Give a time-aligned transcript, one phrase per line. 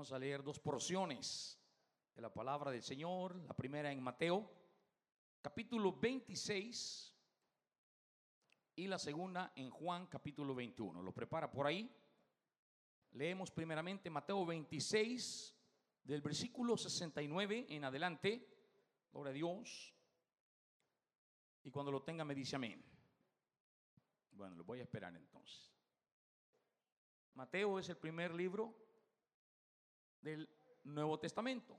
[0.00, 1.60] Vamos a leer dos porciones
[2.14, 3.36] de la palabra del Señor.
[3.46, 4.50] La primera en Mateo,
[5.42, 7.14] capítulo 26,
[8.76, 11.02] y la segunda en Juan, capítulo 21.
[11.02, 11.94] ¿Lo prepara por ahí?
[13.10, 15.54] Leemos primeramente Mateo 26,
[16.04, 18.48] del versículo 69 en adelante.
[19.12, 19.94] Gloria a Dios.
[21.62, 22.82] Y cuando lo tenga me dice amén.
[24.30, 25.70] Bueno, lo voy a esperar entonces.
[27.34, 28.88] Mateo es el primer libro
[30.20, 30.48] del
[30.84, 31.78] Nuevo Testamento.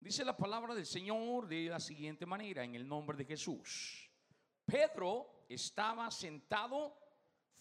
[0.00, 4.10] Dice la palabra del Señor de la siguiente manera, en el nombre de Jesús.
[4.64, 6.98] Pedro estaba sentado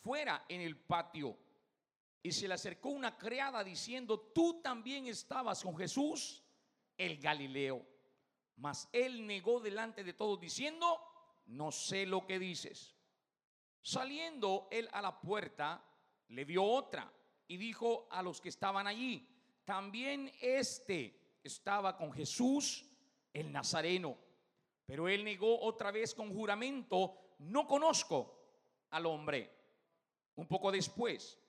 [0.02, 1.38] fuera en el patio
[2.22, 6.44] y se le acercó una criada diciendo, tú también estabas con Jesús,
[6.98, 7.86] el Galileo.
[8.58, 11.00] Mas él negó delante de todos diciendo,
[11.48, 12.96] no sé lo que dices.
[13.82, 15.84] Saliendo él a la puerta,
[16.30, 17.12] le vio otra
[17.48, 19.28] y dijo a los que estaban allí,
[19.64, 22.86] también este estaba con Jesús
[23.33, 24.17] el Nazareno.
[24.86, 29.52] Pero él negó otra vez con juramento, no conozco al hombre.
[30.36, 31.39] Un poco después,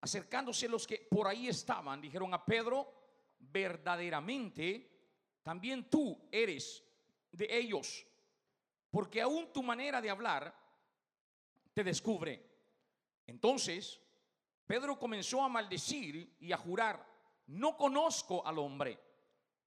[0.00, 2.92] acercándose los que por ahí estaban, dijeron a Pedro,
[3.38, 4.90] verdaderamente,
[5.42, 6.84] también tú eres
[7.32, 8.06] de ellos,
[8.90, 10.54] porque aún tu manera de hablar
[11.72, 12.44] te descubre.
[13.26, 14.00] Entonces,
[14.66, 17.04] Pedro comenzó a maldecir y a jurar,
[17.46, 18.98] no conozco al hombre.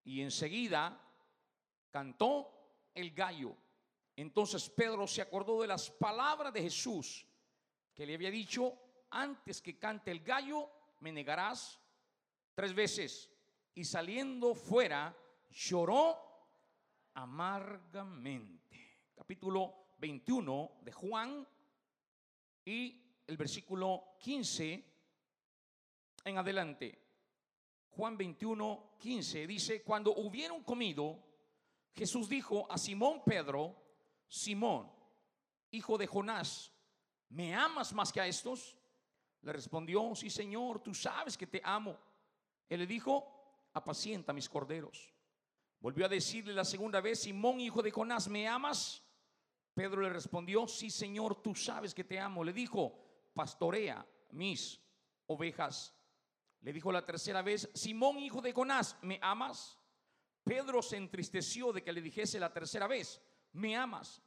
[0.04, 1.00] Y enseguida
[1.90, 3.56] cantó el gallo.
[4.16, 7.26] Entonces Pedro se acordó de las palabras de Jesús
[7.94, 8.78] que le había dicho,
[9.10, 11.80] antes que cante el gallo, me negarás
[12.54, 13.30] tres veces.
[13.74, 15.16] Y saliendo fuera,
[15.48, 16.18] lloró
[17.14, 19.10] amargamente.
[19.14, 21.48] Capítulo 21 de Juan
[22.64, 22.99] y
[23.30, 24.84] el versículo 15
[26.24, 26.98] en adelante.
[27.90, 31.16] Juan 21, 15 dice, cuando hubieron comido,
[31.94, 33.76] Jesús dijo a Simón Pedro,
[34.26, 34.90] Simón,
[35.70, 36.72] hijo de Jonás,
[37.28, 38.76] ¿me amas más que a estos?
[39.42, 41.96] Le respondió, sí Señor, tú sabes que te amo.
[42.68, 45.14] Él le dijo, apacienta mis corderos.
[45.78, 49.04] Volvió a decirle la segunda vez, Simón, hijo de Jonás, ¿me amas?
[49.72, 52.42] Pedro le respondió, sí Señor, tú sabes que te amo.
[52.42, 53.09] Le dijo,
[53.40, 54.78] pastorea mis
[55.26, 55.94] ovejas.
[56.60, 59.78] Le dijo la tercera vez, Simón, hijo de Jonás, ¿me amas?
[60.44, 63.18] Pedro se entristeció de que le dijese la tercera vez,
[63.52, 64.20] ¿me amas?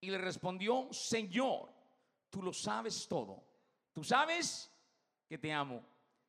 [0.00, 1.74] Y le respondió, Señor,
[2.30, 3.44] tú lo sabes todo.
[3.92, 4.70] Tú sabes
[5.28, 5.84] que te amo.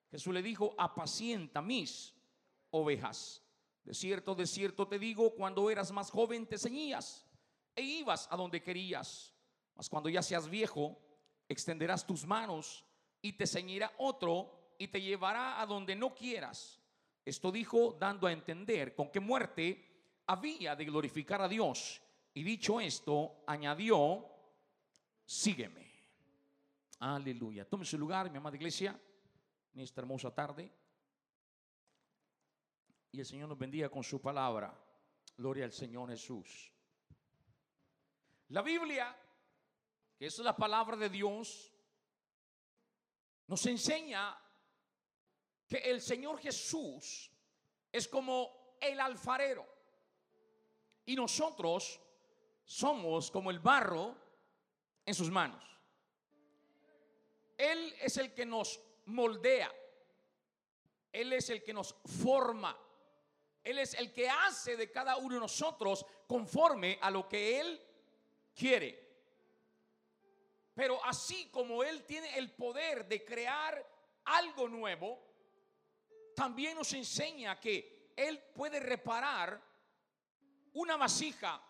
[0.10, 2.16] Jesús le dijo, apacienta mis
[2.72, 3.44] ovejas.
[3.84, 7.24] De cierto, de cierto te digo, cuando eras más joven te ceñías
[7.76, 9.36] e ibas a donde querías.
[9.76, 11.00] Mas cuando ya seas viejo,
[11.52, 12.86] extenderás tus manos
[13.22, 16.80] y te ceñirá otro y te llevará a donde no quieras.
[17.24, 22.02] Esto dijo dando a entender con qué muerte había de glorificar a Dios.
[22.34, 24.26] Y dicho esto, añadió,
[25.26, 25.92] sígueme.
[27.00, 27.66] Aleluya.
[27.66, 29.00] Tome su lugar, mi amada iglesia,
[29.74, 30.72] en esta hermosa tarde.
[33.12, 34.74] Y el Señor nos bendiga con su palabra.
[35.38, 36.72] Gloria al Señor Jesús.
[38.50, 39.16] La Biblia,
[40.22, 41.74] que es la palabra de Dios,
[43.48, 44.40] nos enseña
[45.68, 47.32] que el Señor Jesús
[47.92, 49.66] es como el alfarero
[51.08, 52.00] y nosotros
[52.64, 54.16] somos como el barro
[55.08, 55.64] en sus manos.
[57.58, 59.74] Él es el que nos moldea,
[61.12, 62.78] Él es el que nos forma,
[63.64, 67.82] Él es el que hace de cada uno de nosotros conforme a lo que Él
[68.54, 69.01] quiere.
[70.74, 73.86] Pero así como Él tiene el poder de crear
[74.26, 75.20] algo nuevo,
[76.36, 79.62] también nos enseña que Él puede reparar
[80.74, 81.62] una vasija,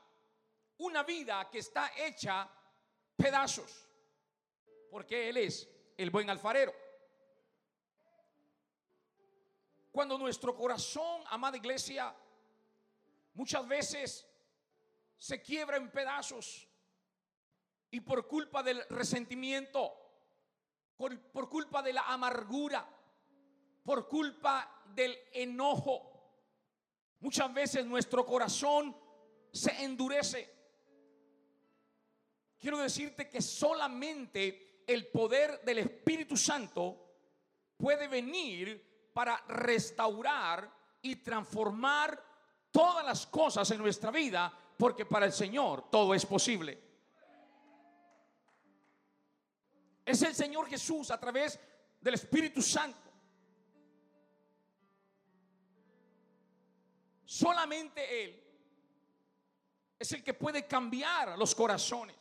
[0.78, 2.50] una vida que está hecha
[3.16, 3.90] pedazos,
[4.90, 6.74] porque Él es el buen alfarero.
[9.92, 12.16] Cuando nuestro corazón, amada iglesia,
[13.34, 14.28] muchas veces
[15.18, 16.71] se quiebra en pedazos
[17.92, 19.94] y por culpa del resentimiento,
[20.96, 22.88] por, por culpa de la amargura,
[23.84, 26.10] por culpa del enojo.
[27.20, 28.96] Muchas veces nuestro corazón
[29.52, 30.50] se endurece.
[32.58, 37.12] Quiero decirte que solamente el poder del Espíritu Santo
[37.76, 40.72] puede venir para restaurar
[41.02, 42.24] y transformar
[42.72, 46.91] todas las cosas en nuestra vida, porque para el Señor todo es posible.
[50.12, 51.58] Es el Señor Jesús a través
[52.02, 53.10] del Espíritu Santo.
[57.24, 58.44] Solamente Él
[59.98, 62.18] es el que puede cambiar los corazones.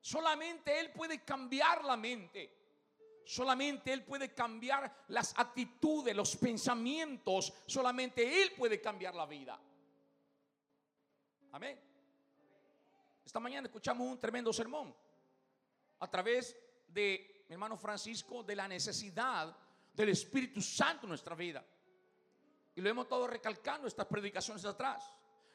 [0.00, 2.56] Solamente Él puede cambiar la mente.
[3.24, 7.52] Solamente Él puede cambiar las actitudes, los pensamientos.
[7.66, 9.60] Solamente Él puede cambiar la vida.
[11.50, 11.80] Amén.
[13.24, 14.94] Esta mañana escuchamos un tremendo sermón
[16.04, 16.56] a través
[16.88, 19.56] de mi hermano Francisco de la necesidad
[19.92, 21.64] del Espíritu Santo en nuestra vida.
[22.74, 25.10] Y lo hemos estado recalcando estas predicaciones atrás.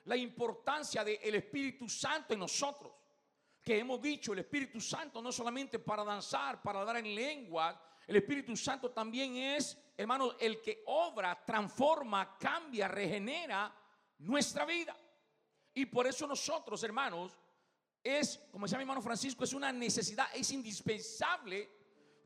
[0.06, 2.94] La importancia del Espíritu Santo en nosotros
[3.62, 8.16] que hemos dicho, el Espíritu Santo no solamente para danzar, para hablar en lengua, el
[8.16, 13.72] Espíritu Santo también es, hermano, el que obra, transforma, cambia, regenera
[14.20, 14.98] nuestra vida.
[15.74, 17.38] Y por eso nosotros, hermanos,
[18.04, 21.70] es, como decía mi hermano Francisco, es una necesidad, es indispensable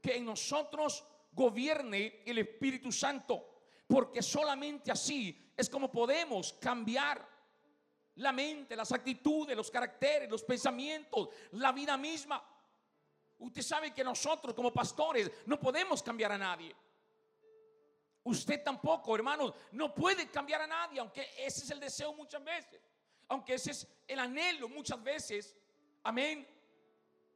[0.02, 7.28] que en nosotros gobierne el Espíritu Santo, porque solamente así es como podemos cambiar
[8.16, 12.44] la mente, las actitudes, los caracteres, los pensamientos, la vida misma.
[13.40, 16.76] Usted sabe que nosotros como pastores no podemos cambiar a nadie.
[18.24, 22.80] Usted tampoco, hermanos, no puede cambiar a nadie, aunque ese es el deseo muchas veces,
[23.28, 25.56] aunque ese es el anhelo muchas veces.
[26.04, 26.48] Amén.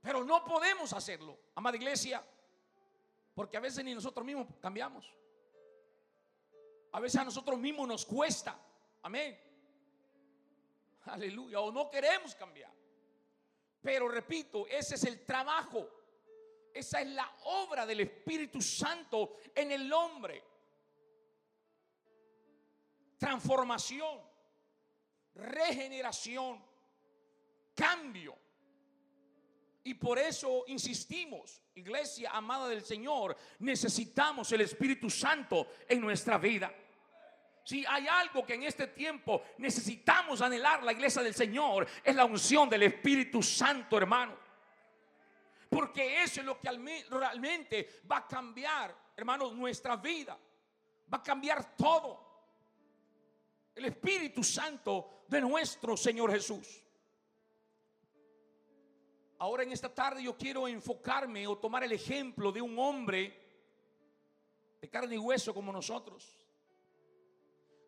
[0.01, 2.23] Pero no podemos hacerlo, amada iglesia,
[3.33, 5.05] porque a veces ni nosotros mismos cambiamos.
[6.91, 8.57] A veces a nosotros mismos nos cuesta.
[9.03, 9.37] Amén.
[11.05, 11.59] Aleluya.
[11.59, 12.71] O no queremos cambiar.
[13.81, 15.87] Pero repito, ese es el trabajo.
[16.73, 20.43] Esa es la obra del Espíritu Santo en el hombre.
[23.17, 24.21] Transformación,
[25.35, 26.63] regeneración,
[27.73, 28.46] cambio.
[29.87, 36.69] Y por eso insistimos, iglesia amada del Señor, necesitamos el Espíritu Santo en nuestra vida.
[37.63, 42.25] Si hay algo que en este tiempo necesitamos anhelar la iglesia del Señor, es la
[42.25, 44.37] unción del Espíritu Santo, hermano.
[45.69, 46.69] Porque eso es lo que
[47.09, 50.37] realmente va a cambiar, hermanos, nuestra vida.
[51.13, 52.27] Va a cambiar todo.
[53.73, 56.83] El Espíritu Santo de nuestro Señor Jesús.
[59.39, 63.45] Ahora en esta tarde yo quiero enfocarme o tomar el ejemplo de un hombre
[64.81, 66.37] de carne y hueso como nosotros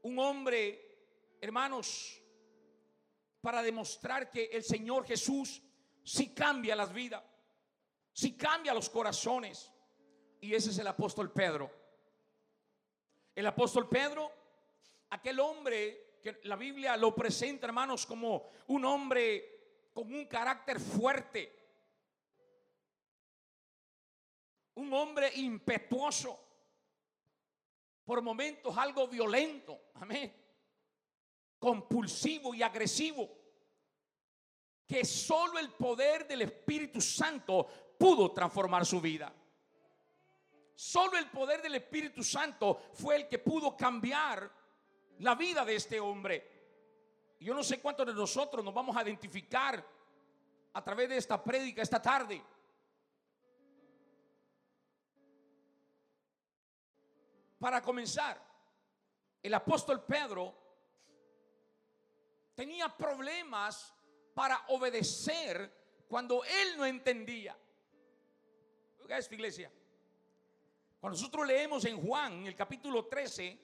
[0.04, 2.22] un hombre, hermanos,
[3.42, 5.62] para demostrar que el Señor Jesús
[6.04, 7.24] sí cambia las vidas,
[8.14, 9.72] sí cambia los corazones.
[10.42, 11.70] Y ese es el apóstol Pedro.
[13.36, 14.32] El apóstol Pedro,
[15.10, 19.59] aquel hombre que la Biblia lo presenta, hermanos, como un hombre
[19.94, 21.56] con un carácter fuerte,
[24.76, 26.46] un hombre impetuoso.
[28.06, 30.34] Por momentos algo violento, amén,
[31.60, 33.30] compulsivo y agresivo,
[34.88, 37.68] que solo el poder del Espíritu Santo
[38.00, 39.32] pudo transformar su vida.
[40.74, 44.50] Solo el poder del Espíritu Santo fue el que pudo cambiar
[45.20, 46.59] la vida de este hombre.
[47.40, 49.84] Yo no sé cuántos de nosotros nos vamos a identificar
[50.74, 52.44] a través de esta prédica esta tarde.
[57.58, 58.42] Para comenzar,
[59.42, 60.54] el apóstol Pedro
[62.56, 63.94] tenía problemas
[64.34, 67.58] para obedecer cuando él no entendía.
[69.02, 69.72] Oiga esta iglesia.
[71.00, 73.60] Cuando nosotros leemos en Juan, en el capítulo 13,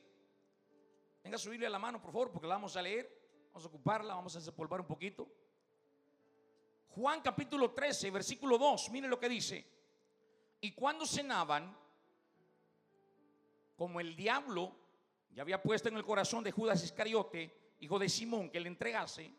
[1.23, 3.24] venga a subirle a la mano, por favor, porque la vamos a leer.
[3.55, 5.25] Vamos a ocuparla, vamos a desempolvar un poquito.
[6.89, 9.65] Juan capítulo 13, versículo 2, mire lo que dice.
[10.59, 11.73] Y cuando cenaban,
[13.77, 14.75] como el diablo
[15.29, 19.31] ya había puesto en el corazón de Judas Iscariote, hijo de Simón, que le entregase,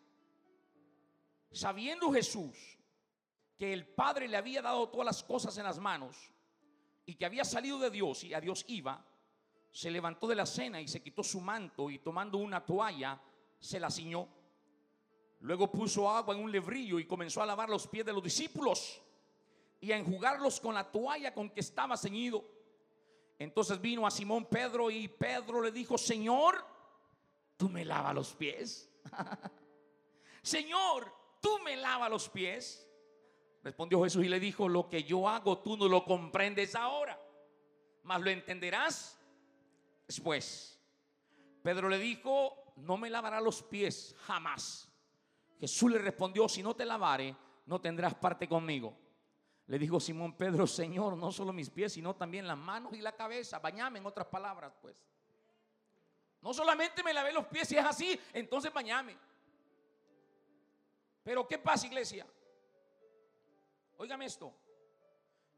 [1.50, 2.78] sabiendo Jesús
[3.58, 6.32] que el Padre le había dado todas las cosas en las manos
[7.04, 9.04] y que había salido de Dios y a Dios iba,
[9.70, 13.20] se levantó de la cena y se quitó su manto y tomando una toalla
[13.60, 14.28] se la ciñó.
[15.40, 19.00] Luego puso agua en un lebrillo y comenzó a lavar los pies de los discípulos
[19.80, 22.44] y a enjugarlos con la toalla con que estaba ceñido.
[23.38, 26.64] Entonces vino a Simón Pedro y Pedro le dijo, Señor,
[27.56, 28.90] tú me lavas los pies.
[30.42, 32.88] Señor, tú me lavas los pies.
[33.62, 37.20] Respondió Jesús y le dijo, lo que yo hago tú no lo comprendes ahora,
[38.04, 39.18] mas lo entenderás
[40.06, 40.80] después.
[41.62, 44.88] Pedro le dijo, no me lavará los pies jamás.
[45.58, 47.34] Jesús le respondió, si no te lavare,
[47.66, 48.96] no tendrás parte conmigo.
[49.66, 53.12] Le dijo Simón Pedro, Señor, no solo mis pies, sino también las manos y la
[53.16, 53.58] cabeza.
[53.58, 54.94] Bañame en otras palabras, pues.
[56.40, 59.16] No solamente me lavé los pies, si es así, entonces bañame.
[61.24, 62.24] Pero ¿qué pasa, iglesia?
[63.96, 64.54] Óigame esto.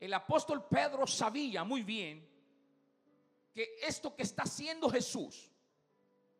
[0.00, 2.26] El apóstol Pedro sabía muy bien
[3.52, 5.50] que esto que está haciendo Jesús,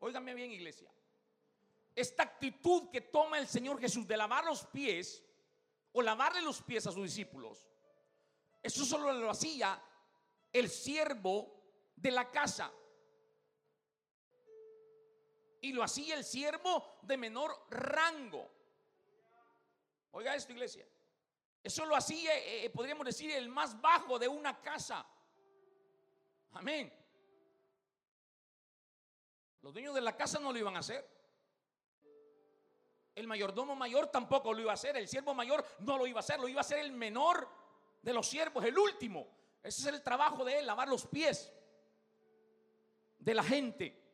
[0.01, 0.91] óigame bien, iglesia,
[1.95, 5.25] esta actitud que toma el Señor Jesús de lavar los pies
[5.93, 7.69] o lavarle los pies a sus discípulos,
[8.63, 9.83] eso solo lo hacía
[10.53, 11.59] el siervo
[11.97, 12.73] de la casa.
[15.61, 18.49] Y lo hacía el siervo de menor rango.
[20.13, 20.87] Oiga esto, iglesia.
[21.63, 25.05] Eso lo hacía, eh, eh, podríamos decir, el más bajo de una casa.
[26.53, 26.93] Amén.
[29.63, 31.07] Los dueños de la casa no lo iban a hacer.
[33.15, 34.97] El mayordomo mayor tampoco lo iba a hacer.
[34.97, 36.39] El siervo mayor no lo iba a hacer.
[36.39, 37.49] Lo iba a hacer el menor
[38.01, 39.27] de los siervos, el último.
[39.63, 41.53] Ese es el trabajo de él, lavar los pies
[43.19, 44.05] de la gente.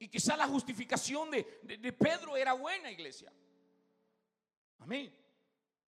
[0.00, 3.32] Y quizá la justificación de, de Pedro era buena, iglesia.
[4.80, 5.14] Amén.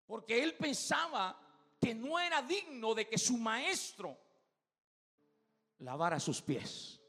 [0.07, 1.39] Porque él pensaba
[1.81, 4.17] que no era digno de que su maestro
[5.79, 7.02] lavara sus pies.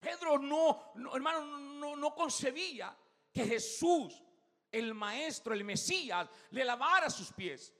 [0.00, 2.96] Pedro no, hermano, no, no concebía
[3.32, 4.22] que Jesús,
[4.70, 7.72] el maestro, el Mesías, le lavara sus pies.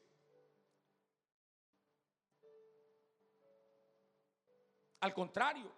[5.00, 5.72] Al contrario,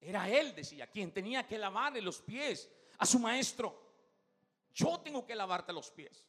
[0.00, 3.80] era él, decía, quien tenía que lavarle los pies a su maestro.
[4.74, 6.26] Yo tengo que lavarte los pies.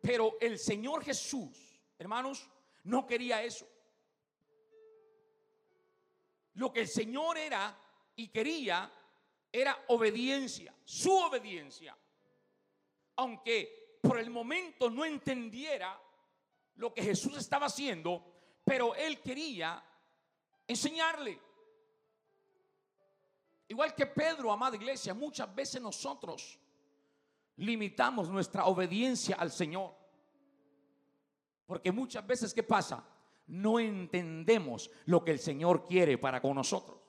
[0.00, 2.48] Pero el Señor Jesús, hermanos,
[2.84, 3.68] no quería eso.
[6.54, 7.76] Lo que el Señor era
[8.16, 8.90] y quería
[9.50, 11.96] era obediencia, su obediencia.
[13.16, 16.00] Aunque por el momento no entendiera
[16.76, 18.24] lo que Jesús estaba haciendo,
[18.64, 19.82] pero él quería
[20.66, 21.38] enseñarle.
[23.68, 26.58] Igual que Pedro, amada iglesia, muchas veces nosotros
[27.56, 29.94] limitamos nuestra obediencia al Señor.
[31.66, 33.02] Porque muchas veces, ¿qué pasa?
[33.46, 37.00] No entendemos lo que el Señor quiere para con nosotros.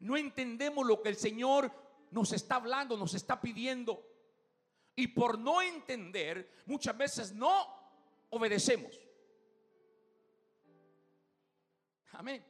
[0.00, 1.70] No entendemos lo que el Señor
[2.10, 4.02] nos está hablando, nos está pidiendo.
[4.94, 7.66] Y por no entender, muchas veces no
[8.30, 8.98] obedecemos.
[12.12, 12.44] Amén.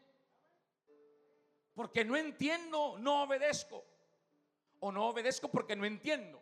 [1.75, 3.85] Porque no entiendo, no obedezco.
[4.81, 6.41] O no obedezco porque no entiendo.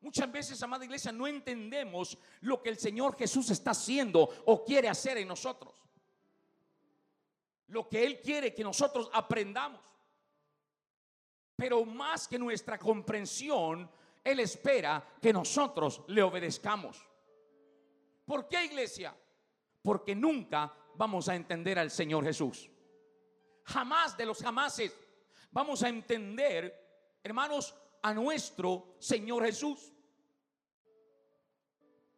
[0.00, 4.88] Muchas veces, amada iglesia, no entendemos lo que el Señor Jesús está haciendo o quiere
[4.88, 5.74] hacer en nosotros.
[7.68, 9.80] Lo que Él quiere que nosotros aprendamos.
[11.56, 13.90] Pero más que nuestra comprensión,
[14.22, 17.04] Él espera que nosotros le obedezcamos.
[18.24, 19.14] ¿Por qué, iglesia?
[19.82, 22.70] Porque nunca vamos a entender al Señor Jesús.
[23.64, 24.96] Jamás de los jamases
[25.50, 29.92] vamos a entender, hermanos, a nuestro Señor Jesús.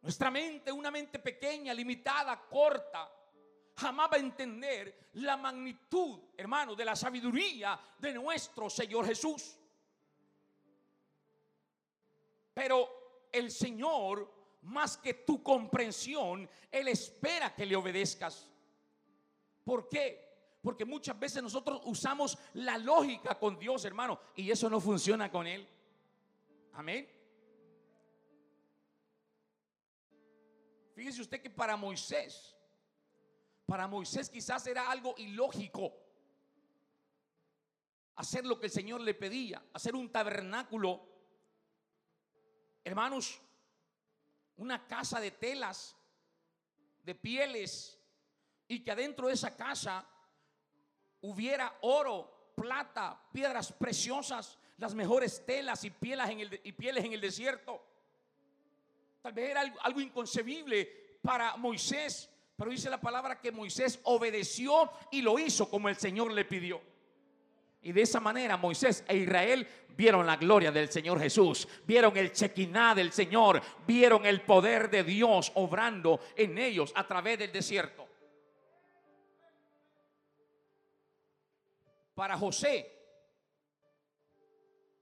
[0.01, 3.11] Nuestra mente, una mente pequeña, limitada, corta,
[3.75, 9.57] jamás va a entender la magnitud, hermano, de la sabiduría de nuestro Señor Jesús.
[12.53, 18.49] Pero el Señor, más que tu comprensión, Él espera que le obedezcas.
[19.63, 20.30] ¿Por qué?
[20.61, 25.47] Porque muchas veces nosotros usamos la lógica con Dios, hermano, y eso no funciona con
[25.47, 25.67] Él.
[26.73, 27.09] Amén.
[30.93, 32.55] Fíjese usted que para Moisés,
[33.65, 35.93] para Moisés quizás era algo ilógico
[38.21, 41.01] hacer lo que el Señor le pedía, hacer un tabernáculo.
[42.83, 43.41] Hermanos,
[44.57, 45.95] una casa de telas,
[47.03, 47.99] de pieles,
[48.67, 50.07] y que adentro de esa casa
[51.21, 57.81] hubiera oro, plata, piedras preciosas, las mejores telas y pieles en el, desierto.
[59.21, 65.21] Tal vez era algo inconcebible para Moisés, pero dice la palabra que Moisés obedeció y
[65.21, 66.81] lo hizo como el Señor le pidió.
[67.83, 72.31] Y de esa manera Moisés e Israel vieron la gloria del Señor Jesús, vieron el
[72.31, 78.10] chequiná del Señor, vieron el poder de Dios obrando en ellos a través del desierto.
[82.21, 82.87] Para José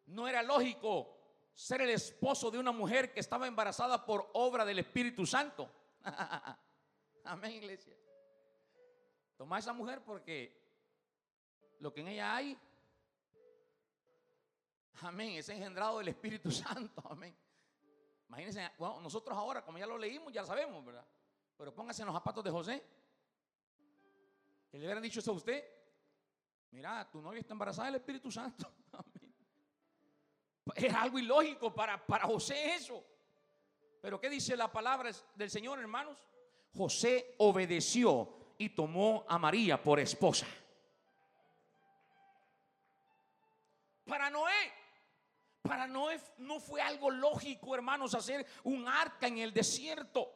[0.05, 1.17] no era lógico
[1.53, 5.69] ser el esposo de una mujer que estaba embarazada por obra del Espíritu Santo.
[7.25, 7.93] Amén, iglesia.
[9.35, 10.57] Toma esa mujer porque
[11.79, 12.57] lo que en ella hay,
[15.01, 17.03] amén, es engendrado del Espíritu Santo.
[17.09, 17.35] Amén.
[18.29, 21.05] Imagínense, bueno, nosotros ahora, como ya lo leímos, ya sabemos, ¿verdad?
[21.57, 22.81] Pero póngase en los zapatos de José.
[24.71, 25.78] Que le hubieran dicho eso a usted.
[26.71, 28.71] Mira, tu novia está embarazada del Espíritu Santo.
[30.75, 33.03] Es algo ilógico para, para José eso.
[34.01, 36.23] Pero ¿qué dice la palabra del Señor, hermanos?
[36.75, 40.45] José obedeció y tomó a María por esposa.
[44.05, 44.73] Para Noé,
[45.61, 50.31] para Noé no fue algo lógico, hermanos, hacer un arca en el desierto.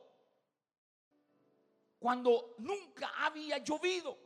[2.00, 4.18] Cuando nunca había llovido.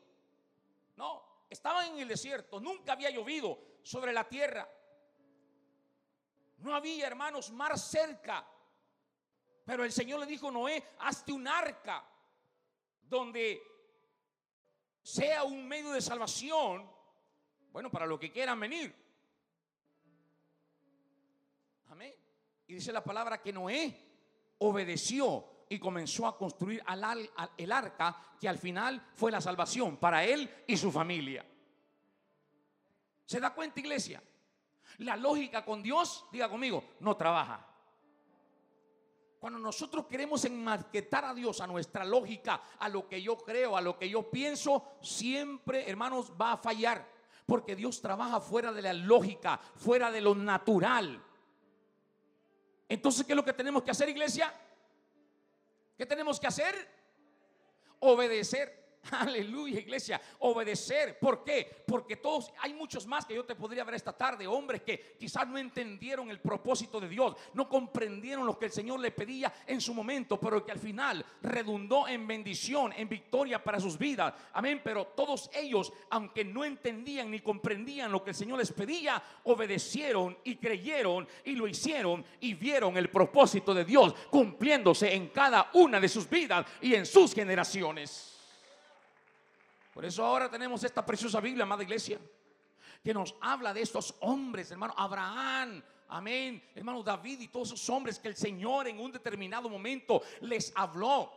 [0.95, 4.69] No, estaban en el desierto, nunca había llovido sobre la tierra.
[6.57, 8.45] No había, hermanos, mar cerca.
[9.65, 12.05] Pero el Señor le dijo, Noé, hazte un arca
[13.01, 13.61] donde
[15.01, 16.89] sea un medio de salvación,
[17.71, 18.93] bueno, para los que quieran venir.
[21.87, 22.13] Amén.
[22.67, 26.83] Y dice la palabra que Noé obedeció y comenzó a construir
[27.57, 31.45] el arca que al final fue la salvación para él y su familia.
[33.25, 34.24] ¿Se da cuenta, iglesia?
[35.00, 37.65] La lógica con Dios, diga conmigo, no trabaja.
[39.39, 43.81] Cuando nosotros queremos enmarquetar a Dios, a nuestra lógica, a lo que yo creo, a
[43.81, 47.07] lo que yo pienso, siempre, hermanos, va a fallar.
[47.45, 51.24] Porque Dios trabaja fuera de la lógica, fuera de lo natural.
[52.89, 54.53] Entonces, ¿qué es lo que tenemos que hacer, iglesia?
[55.97, 56.75] ¿Qué tenemos que hacer?
[57.99, 58.87] Obedecer.
[59.11, 60.21] Aleluya, iglesia.
[60.39, 61.17] Obedecer.
[61.19, 61.83] ¿Por qué?
[61.85, 65.47] Porque todos, hay muchos más que yo te podría ver esta tarde, hombres que quizás
[65.47, 69.81] no entendieron el propósito de Dios, no comprendieron lo que el Señor le pedía en
[69.81, 74.33] su momento, pero que al final redundó en bendición, en victoria para sus vidas.
[74.53, 74.81] Amén.
[74.83, 80.37] Pero todos ellos, aunque no entendían ni comprendían lo que el Señor les pedía, obedecieron
[80.43, 85.99] y creyeron y lo hicieron y vieron el propósito de Dios cumpliéndose en cada una
[85.99, 88.37] de sus vidas y en sus generaciones.
[89.97, 92.19] Por eso ahora tenemos esta preciosa Biblia, amada iglesia,
[93.03, 98.19] que nos habla de estos hombres, hermano Abraham, amén, hermano David y todos esos hombres
[98.19, 101.33] que el Señor en un determinado momento les habló,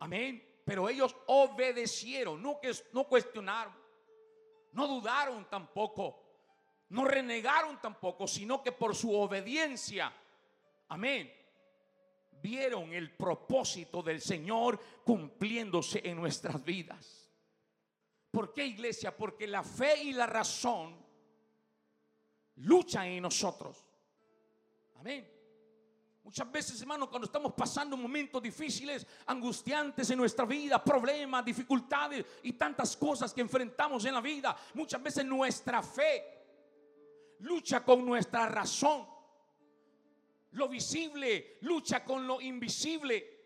[0.00, 0.62] amén.
[0.64, 2.58] Pero ellos obedecieron, no,
[2.92, 3.72] no cuestionaron,
[4.72, 6.24] no dudaron tampoco,
[6.88, 10.12] no renegaron tampoco, sino que por su obediencia,
[10.88, 11.32] amén,
[12.42, 17.19] vieron el propósito del Señor cumpliéndose en nuestras vidas.
[18.30, 19.16] ¿Por qué iglesia?
[19.16, 20.96] Porque la fe y la razón
[22.56, 23.84] luchan en nosotros.
[24.98, 25.28] Amén.
[26.22, 32.52] Muchas veces, hermano, cuando estamos pasando momentos difíciles, angustiantes en nuestra vida, problemas, dificultades y
[32.52, 36.40] tantas cosas que enfrentamos en la vida, muchas veces nuestra fe
[37.40, 39.08] lucha con nuestra razón.
[40.52, 43.38] Lo visible lucha con lo invisible.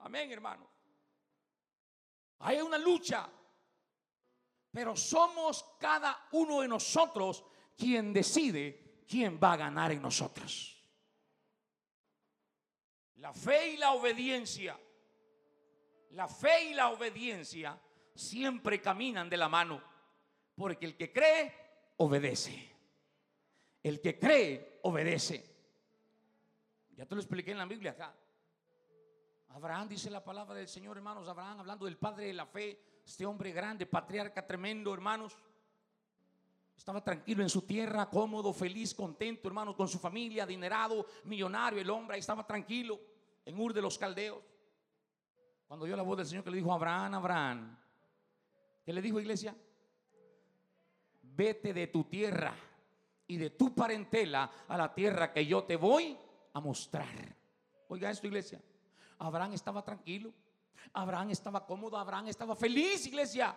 [0.00, 0.68] Amén, hermano.
[2.40, 3.30] Hay una lucha
[4.74, 7.44] pero somos cada uno de nosotros
[7.76, 10.84] quien decide quién va a ganar en nosotros.
[13.18, 14.76] La fe y la obediencia,
[16.10, 17.80] la fe y la obediencia
[18.16, 19.80] siempre caminan de la mano,
[20.56, 21.54] porque el que cree,
[21.98, 22.72] obedece.
[23.80, 25.54] El que cree, obedece.
[26.96, 28.12] Ya te lo expliqué en la Biblia acá.
[29.50, 33.26] Abraham dice la palabra del Señor, hermanos, Abraham hablando del padre de la fe, este
[33.26, 35.36] hombre grande, patriarca tremendo, hermanos.
[36.76, 41.90] Estaba tranquilo en su tierra, cómodo, feliz, contento, hermanos, con su familia, adinerado, millonario, el
[41.90, 42.98] hombre ahí estaba tranquilo
[43.44, 44.42] en Ur de los Caldeos.
[45.66, 47.78] Cuando oyó la voz del Señor que le dijo Abraham, Abraham,
[48.84, 49.56] ¿qué le dijo iglesia?
[51.22, 52.54] Vete de tu tierra
[53.26, 56.16] y de tu parentela a la tierra que yo te voy
[56.52, 57.36] a mostrar.
[57.88, 58.60] Oiga esto, iglesia.
[59.18, 60.32] Abraham estaba tranquilo.
[60.92, 63.56] Abraham estaba cómodo, Abraham estaba feliz, iglesia.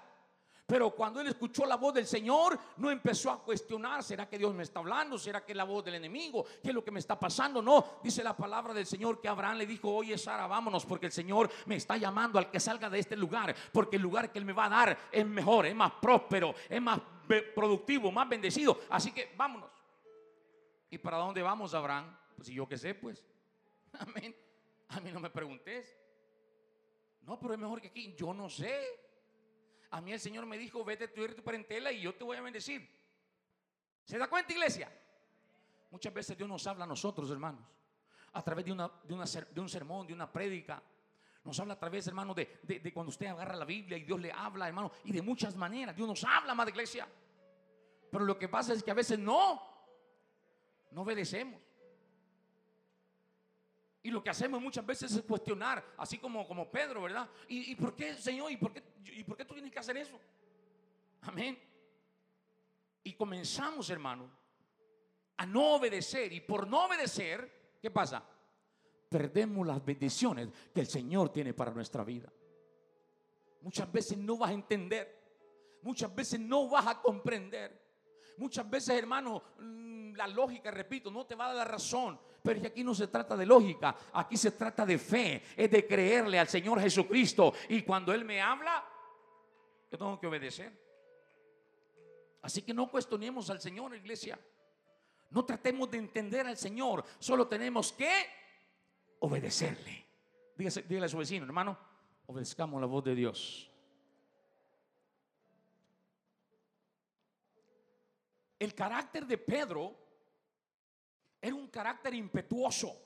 [0.67, 4.53] Pero cuando él escuchó la voz del Señor, no empezó a cuestionar, ¿será que Dios
[4.53, 5.17] me está hablando?
[5.17, 6.45] ¿Será que es la voz del enemigo?
[6.61, 7.61] ¿Qué es lo que me está pasando?
[7.61, 11.13] No, dice la palabra del Señor que Abraham le dijo, oye Sara, vámonos porque el
[11.13, 14.45] Señor me está llamando al que salga de este lugar, porque el lugar que Él
[14.45, 16.99] me va a dar es mejor, es más próspero, es más
[17.55, 18.77] productivo, más bendecido.
[18.89, 19.69] Así que vámonos.
[20.89, 22.13] ¿Y para dónde vamos, Abraham?
[22.35, 23.23] Pues si yo qué sé, pues.
[23.99, 24.35] Amén.
[24.89, 25.97] A mí no me preguntes.
[27.27, 28.15] No, pero es mejor que aquí.
[28.17, 28.81] Yo no sé.
[29.91, 32.37] A mí el Señor me dijo, vete tú y tu parentela y yo te voy
[32.37, 32.89] a bendecir.
[34.05, 34.89] ¿Se da cuenta, iglesia?
[35.91, 37.61] Muchas veces Dios nos habla a nosotros, hermanos,
[38.31, 40.81] a través de, una, de, un sermón, de una prédica.
[41.43, 44.31] Nos habla a través, hermano, de, de, cuando usted agarra la Biblia y Dios le
[44.31, 45.95] habla, hermano, y de muchas maneras.
[45.95, 47.07] Dios nos habla, madre iglesia.
[48.09, 49.61] Pero lo que pasa es que a veces no,
[50.91, 51.61] no obedecemos.
[54.07, 57.29] Y lo que hacemos muchas veces es cuestionar, así como, como Pedro, ¿verdad?
[57.49, 58.49] ¿Y, por qué, Señor?
[58.49, 60.17] ¿Y por qué, ¿Y por qué tú tienes que hacer eso?
[61.23, 61.59] Amén.
[63.03, 64.31] Y comenzamos, hermano,
[65.35, 66.31] a no obedecer.
[66.31, 68.23] Y por no obedecer, ¿qué pasa?
[69.09, 72.31] Perdemos las bendiciones que el Señor tiene para nuestra vida.
[73.61, 75.81] Muchas veces no vas a entender.
[75.81, 77.77] Muchas veces no vas a comprender.
[78.37, 82.17] Muchas veces, hermano, mm, la lógica, repito, no te va a dar la razón.
[82.47, 86.39] Pero aquí no se trata de lógica, aquí se trata de fe, es de creerle
[86.39, 87.53] al Señor Jesucristo.
[87.67, 88.87] Y cuando Él me habla,
[89.91, 90.71] yo tengo que obedecer.
[92.41, 94.39] Así que no cuestionemos al Señor, iglesia.
[95.31, 98.09] No tratemos de entender al Señor, solo tenemos que
[99.19, 100.05] obedecerle.
[100.55, 101.77] dígale a su vecino, hermano,
[102.27, 103.69] obedezcamos la voz de Dios.
[108.57, 110.06] El carácter de Pedro
[111.41, 113.03] era un carácter impetuoso.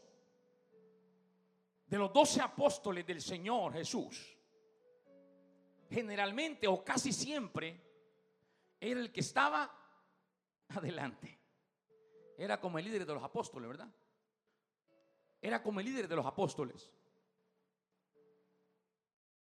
[1.86, 4.38] De los doce apóstoles del Señor Jesús,
[5.90, 7.82] generalmente o casi siempre,
[8.80, 9.70] era el que estaba
[10.70, 11.38] adelante.
[12.38, 13.90] Era como el líder de los apóstoles, ¿verdad?
[15.42, 16.90] Era como el líder de los apóstoles.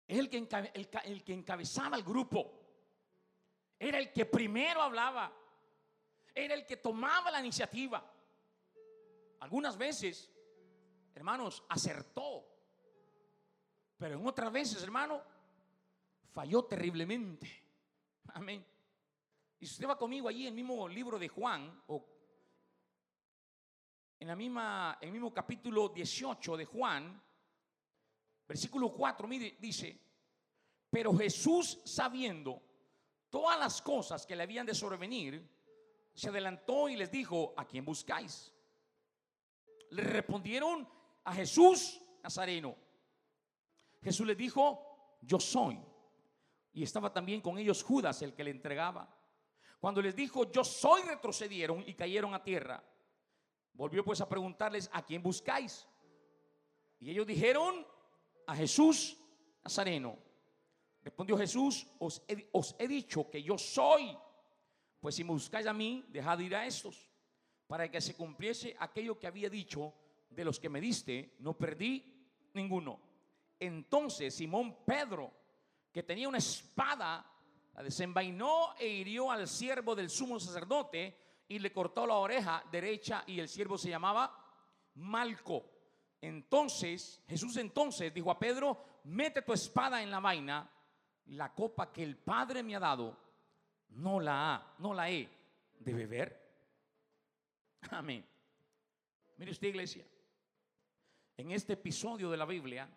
[0.08, 0.38] El que,
[1.04, 2.52] el que encabezaba el grupo.
[3.78, 5.32] Era el que primero hablaba
[6.34, 8.04] era el que tomaba la iniciativa.
[9.40, 10.30] Algunas veces,
[11.14, 12.46] hermanos, acertó.
[13.96, 15.22] Pero en otras veces, hermano,
[16.32, 17.50] falló terriblemente.
[18.34, 18.64] Amén.
[19.58, 22.06] Y si usted va conmigo allí en el mismo libro de Juan, o
[24.18, 27.22] en la misma, el mismo capítulo 18 de Juan,
[28.46, 29.98] versículo 4, mire, dice,
[30.90, 32.62] pero Jesús sabiendo
[33.30, 35.48] todas las cosas que le habían de sobrevenir,
[36.14, 38.52] se adelantó y les dijo, ¿a quién buscáis?
[39.90, 40.88] Le respondieron
[41.24, 42.76] a Jesús Nazareno.
[44.02, 45.78] Jesús les dijo, yo soy.
[46.72, 49.16] Y estaba también con ellos Judas, el que le entregaba.
[49.80, 52.82] Cuando les dijo, yo soy, retrocedieron y cayeron a tierra.
[53.72, 55.86] Volvió pues a preguntarles, ¿a quién buscáis?
[56.98, 57.86] Y ellos dijeron,
[58.46, 59.16] a Jesús
[59.62, 60.18] Nazareno.
[61.02, 64.16] Respondió Jesús, os he, dicho que yo soy.
[65.00, 67.09] Pues si me buscáis a mí, dejad ir a estos,
[67.70, 69.94] para que se cumpliese aquello que había dicho,
[70.28, 72.04] de los que me diste, no perdí
[72.54, 72.98] ninguno.
[73.60, 75.32] Entonces Simón Pedro,
[75.92, 77.24] que tenía una espada,
[77.72, 83.22] la desenvainó e hirió al siervo del sumo sacerdote y le cortó la oreja derecha
[83.28, 84.36] y el siervo se llamaba
[84.96, 85.64] Malco.
[86.20, 90.68] Entonces Jesús entonces dijo a Pedro, mete tu espada en la vaina,
[91.26, 93.16] la copa que el Padre me ha dado
[93.90, 95.28] no la ha, no la he
[95.78, 96.39] de beber.
[97.90, 98.26] Amén.
[99.36, 100.04] Mire usted, iglesia,
[101.36, 102.88] en este episodio de la Biblia,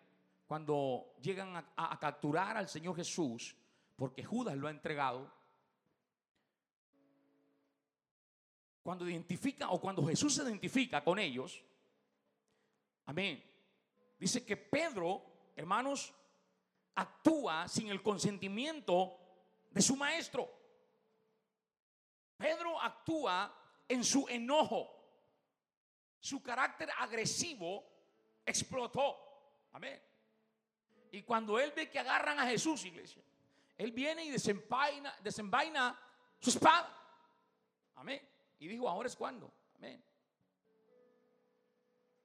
[0.46, 3.56] cuando llegan a, a, capturar al Señor Jesús,
[3.96, 5.32] porque Judas lo ha entregado,
[8.82, 11.64] cuando identifica o cuando Jesús se identifica con ellos,
[13.06, 13.42] amén,
[14.18, 15.24] dice que Pedro,
[15.56, 16.12] hermanos,
[16.94, 19.18] actúa sin el consentimiento
[19.70, 20.48] de su maestro.
[22.36, 24.90] Pedro actúa en su enojo.
[26.20, 27.84] Su carácter agresivo
[28.44, 29.16] explotó.
[29.72, 30.00] Amén.
[31.12, 33.22] Y cuando él ve que agarran a Jesús, iglesia,
[33.76, 35.98] él viene y desenvaina, desenvaina
[36.40, 36.90] su espada.
[37.96, 38.20] Amén.
[38.58, 39.52] Y dijo, ahora es cuando.
[39.76, 40.02] Amén.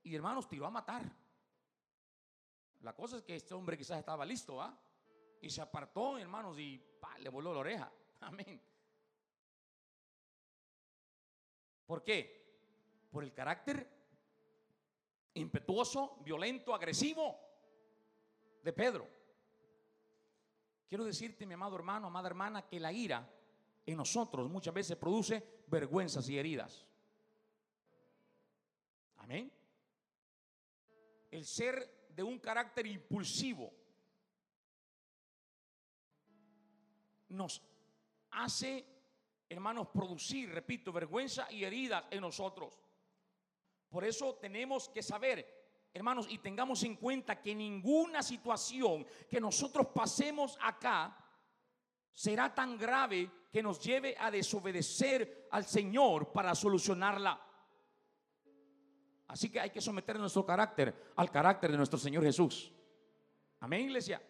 [0.04, 1.04] Y hermanos, tiró a matar.
[2.82, 4.76] La cosa es que este hombre quizás estaba listo, ¿ah?
[5.42, 6.82] Y se apartó, hermanos, y
[7.20, 7.92] le voló la oreja.
[8.22, 8.62] Amén.
[11.90, 13.10] ¿Por qué?
[13.10, 13.90] Por el carácter
[15.34, 17.36] impetuoso, violento, agresivo
[18.64, 19.10] de Pedro.
[20.88, 23.28] Quiero decirte, mi amado hermano, amada hermana, que la ira
[23.88, 26.86] en nosotros muchas veces produce vergüenzas y heridas.
[29.18, 29.52] Amén.
[31.32, 33.74] El ser de un carácter impulsivo
[37.30, 37.64] nos
[38.30, 38.99] hace
[39.50, 42.80] hermanos, producir, repito, vergüenza y heridas en nosotros.
[43.90, 49.88] Por eso tenemos que saber, hermanos, y tengamos en cuenta que ninguna situación que nosotros
[49.88, 51.18] pasemos acá
[52.14, 57.46] será tan grave que nos lleve a desobedecer al Señor para solucionarla.
[59.28, 62.72] Así que hay que someter nuestro carácter al carácter de nuestro Señor Jesús.
[63.60, 64.22] Amén, iglesia.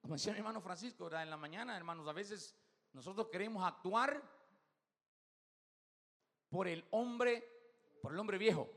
[0.00, 2.56] Como decía mi hermano Francisco, en la mañana, hermanos, a veces
[2.92, 4.22] nosotros queremos actuar
[6.48, 7.44] por el hombre,
[8.02, 8.68] por el hombre viejo.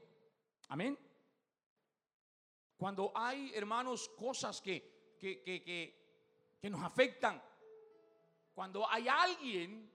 [0.69, 0.97] Amén.
[2.77, 5.63] Cuando hay, hermanos, cosas que, que, que,
[6.61, 7.41] que, nos afectan,
[8.53, 9.91] cuando hay alguien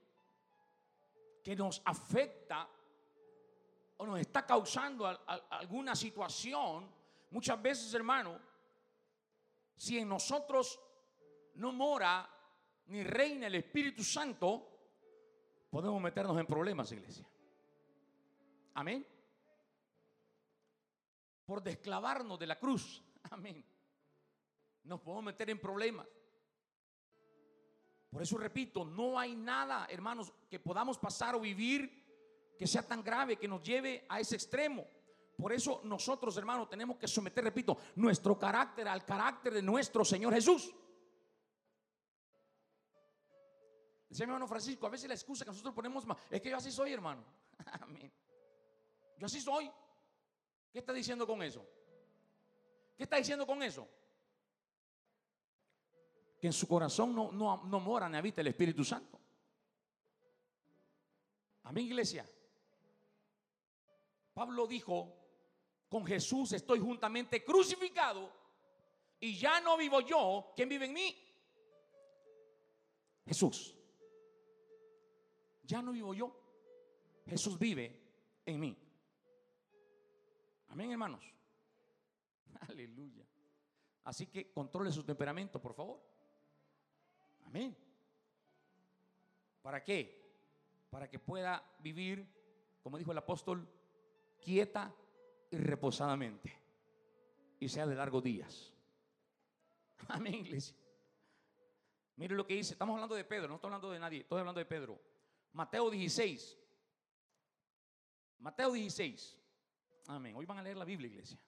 [1.43, 2.67] que nos afecta
[3.97, 5.05] o nos está causando
[5.49, 6.91] alguna situación,
[7.31, 8.39] muchas veces, hermano,
[9.75, 10.79] si en nosotros
[11.55, 12.38] no mora
[12.89, 14.67] ni reina el Espíritu Santo,
[15.69, 17.25] podemos meternos en problemas, iglesia.
[18.73, 19.05] Amén.
[21.45, 23.03] Por desclavarnos de la cruz.
[23.31, 23.63] Amén.
[24.83, 26.07] Nos podemos meter en problemas.
[28.09, 31.99] Por eso repito, no hay nada, hermanos, que podamos pasar o vivir
[32.57, 34.85] que sea tan grave, que nos lleve a ese extremo.
[35.37, 40.33] Por eso nosotros, hermanos, tenemos que someter, repito, nuestro carácter al carácter de nuestro Señor
[40.33, 40.73] Jesús.
[44.09, 46.71] Dice mi hermano Francisco, a veces la excusa que nosotros ponemos es que yo así
[46.71, 47.23] soy, hermano.
[47.81, 48.11] Amén.
[49.17, 49.69] Yo así soy.
[50.71, 51.63] ¿Qué está diciendo con eso?
[52.97, 53.87] ¿Qué está diciendo con eso?
[56.39, 59.19] Que en su corazón no, no, no mora ni habita el Espíritu Santo.
[61.63, 62.27] Amén, iglesia.
[64.33, 65.15] Pablo dijo,
[65.87, 68.31] con Jesús estoy juntamente crucificado
[69.19, 71.15] y ya no vivo yo, ¿quién vive en mí?
[73.25, 73.78] Jesús.
[75.69, 76.35] Ya no vivo yo,
[77.27, 77.95] Jesús vive
[78.43, 78.75] en mí.
[80.69, 81.23] Amén, hermanos.
[82.67, 83.23] Aleluya.
[84.05, 86.01] Así que controle su temperamento, por favor.
[87.45, 87.77] Amén.
[89.61, 90.87] ¿Para qué?
[90.89, 92.27] Para que pueda vivir,
[92.81, 93.69] como dijo el apóstol,
[94.41, 94.91] quieta
[95.51, 96.51] y reposadamente.
[97.59, 98.73] Y sea de largos días.
[100.07, 100.75] Amén, iglesia.
[102.15, 102.73] Mire lo que dice.
[102.73, 104.99] Estamos hablando de Pedro, no estoy hablando de nadie, estoy hablando de Pedro.
[105.53, 106.57] Mateo 16.
[108.39, 109.37] Mateo 16.
[110.07, 110.35] Amén.
[110.35, 111.39] Hoy van a leer la Biblia, iglesia.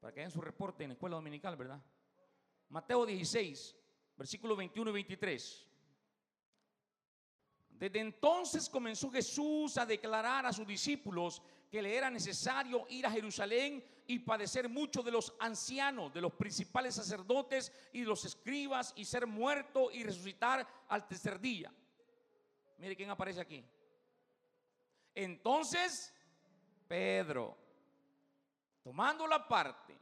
[0.00, 1.82] Para que hagan su reporte en la escuela dominical, ¿verdad?
[2.68, 3.76] Mateo 16,
[4.16, 5.66] versículos 21 y 23.
[7.70, 13.10] Desde entonces comenzó Jesús a declarar a sus discípulos que le era necesario ir a
[13.10, 18.92] Jerusalén y padecer mucho de los ancianos, de los principales sacerdotes y de los escribas
[18.96, 21.72] y ser muerto y resucitar al tercer día.
[22.78, 23.64] Mire quién aparece aquí.
[25.14, 26.14] Entonces,
[26.86, 27.56] Pedro,
[28.82, 29.98] tomando la parte,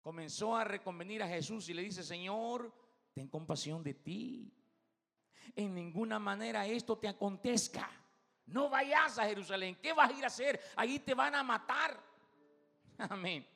[0.00, 2.72] comenzó a reconvenir a Jesús y le dice, Señor,
[3.14, 4.52] ten compasión de ti.
[5.54, 7.88] En ninguna manera esto te acontezca.
[8.46, 9.78] No vayas a Jerusalén.
[9.80, 10.60] ¿Qué vas a ir a hacer?
[10.76, 11.98] Ahí te van a matar.
[12.98, 13.46] Amén.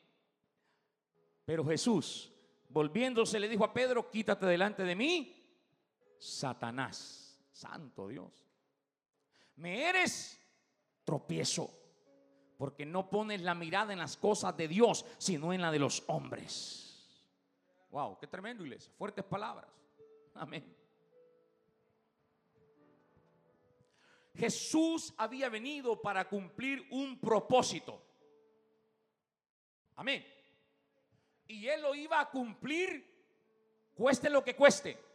[1.44, 2.32] Pero Jesús,
[2.68, 5.36] volviéndose, le dijo a Pedro, quítate delante de mí,
[6.18, 7.19] Satanás.
[7.60, 8.32] Santo Dios.
[9.56, 10.40] Me eres
[11.04, 11.70] tropiezo,
[12.56, 16.02] porque no pones la mirada en las cosas de Dios, sino en la de los
[16.06, 17.26] hombres.
[17.90, 18.90] Wow, qué tremendo, iglesia.
[18.96, 19.68] Fuertes palabras.
[20.34, 20.74] Amén.
[24.34, 28.02] Jesús había venido para cumplir un propósito.
[29.96, 30.26] Amén.
[31.46, 33.06] Y él lo iba a cumplir,
[33.94, 35.09] cueste lo que cueste.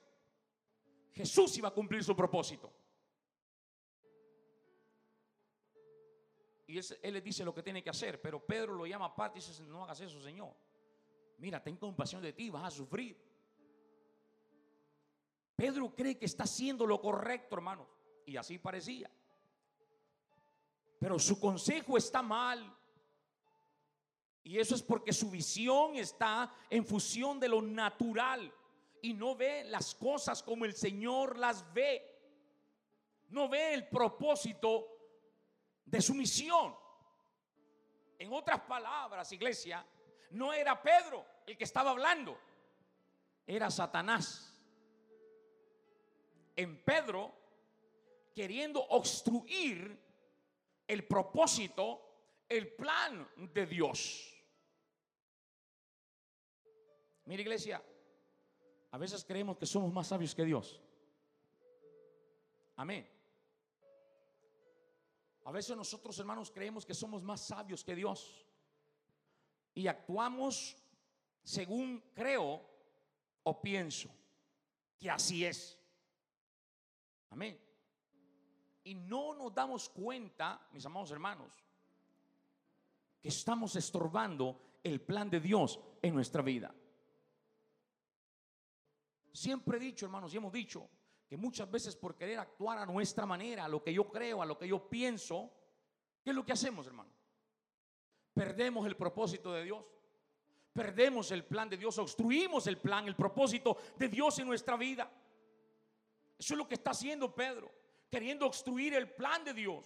[1.15, 2.71] Jesús iba a cumplir su propósito.
[6.67, 9.41] Y él, le dice lo que tiene que hacer, pero Pedro lo llama aparte y
[9.41, 10.53] dice, no hagas eso, Señor.
[11.37, 13.17] Mira, ten compasión de ti, vas a sufrir.
[15.55, 17.87] Pedro cree que está haciendo lo correcto, hermano.
[18.25, 19.09] Y así parecía.
[20.99, 22.75] Pero su consejo está mal.
[24.43, 28.51] Y eso es porque su visión está en fusión de lo natural
[29.05, 32.11] y no ve las cosas como el Señor las ve.
[33.29, 34.87] No ve el propósito
[35.85, 36.75] de su misión.
[38.17, 39.85] En otras palabras, iglesia,
[40.31, 42.35] no era Pedro el que estaba hablando,
[43.45, 44.59] era Satanás.
[46.55, 47.31] En Pedro,
[48.33, 50.01] queriendo obstruir
[50.87, 54.35] el propósito, el plan de Dios.
[57.25, 57.83] Mira, iglesia,
[58.95, 60.79] a veces creemos que somos más sabios que Dios.
[62.77, 63.05] Amén.
[65.43, 68.47] A veces nosotros, hermanos, creemos que somos más sabios que Dios.
[69.73, 70.77] Y actuamos
[71.43, 72.61] según creo
[73.43, 74.09] o pienso
[74.97, 75.77] que así es.
[77.31, 77.59] Amén.
[78.85, 81.51] Y no nos damos cuenta, mis amados hermanos,
[83.21, 86.73] que estamos estorbando el plan de Dios en nuestra vida.
[89.35, 90.89] Siempre he dicho, hermanos, y hemos dicho
[91.27, 94.45] que muchas veces por querer actuar a nuestra manera, a lo que yo creo, a
[94.45, 95.51] lo que yo pienso,
[96.23, 97.15] ¿qué es lo que hacemos, hermano?
[98.35, 99.83] perdemos el propósito de Dios.
[100.73, 105.09] Perdemos el plan de Dios, obstruimos el plan, el propósito de Dios en nuestra vida.
[106.37, 107.71] Eso es lo que está haciendo Pedro,
[108.11, 109.85] queriendo obstruir el plan de Dios.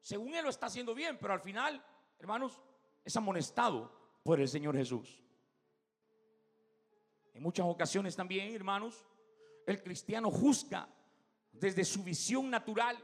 [0.00, 1.84] Según él lo está haciendo bien, pero al final,
[2.20, 2.60] hermanos,
[3.04, 3.90] es amonestado
[4.22, 5.23] por el Señor Jesús.
[7.34, 9.04] En muchas ocasiones también, hermanos,
[9.66, 10.88] el cristiano juzga
[11.52, 12.96] desde su visión natural,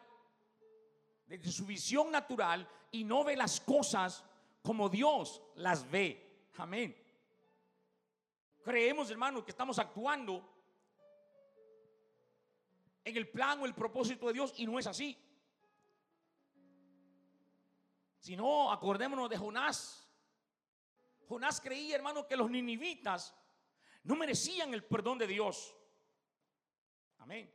[1.27, 4.25] desde su visión natural y no ve las cosas
[4.63, 6.49] como Dios las ve.
[6.57, 6.97] Amén.
[8.63, 10.49] Creemos, hermanos, que estamos actuando
[13.05, 15.19] en el plan o el propósito de Dios y no es así.
[18.21, 20.09] Si no, acordémonos de Jonás.
[21.27, 23.35] Jonás creía, hermano, que los ninivitas
[24.05, 25.77] no merecían el perdón de Dios.
[27.19, 27.53] Amén.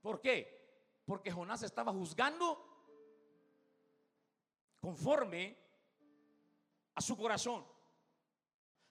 [0.00, 1.02] ¿Por qué?
[1.04, 2.68] Porque Jonás estaba juzgando
[4.80, 5.56] conforme
[6.94, 7.66] a su corazón.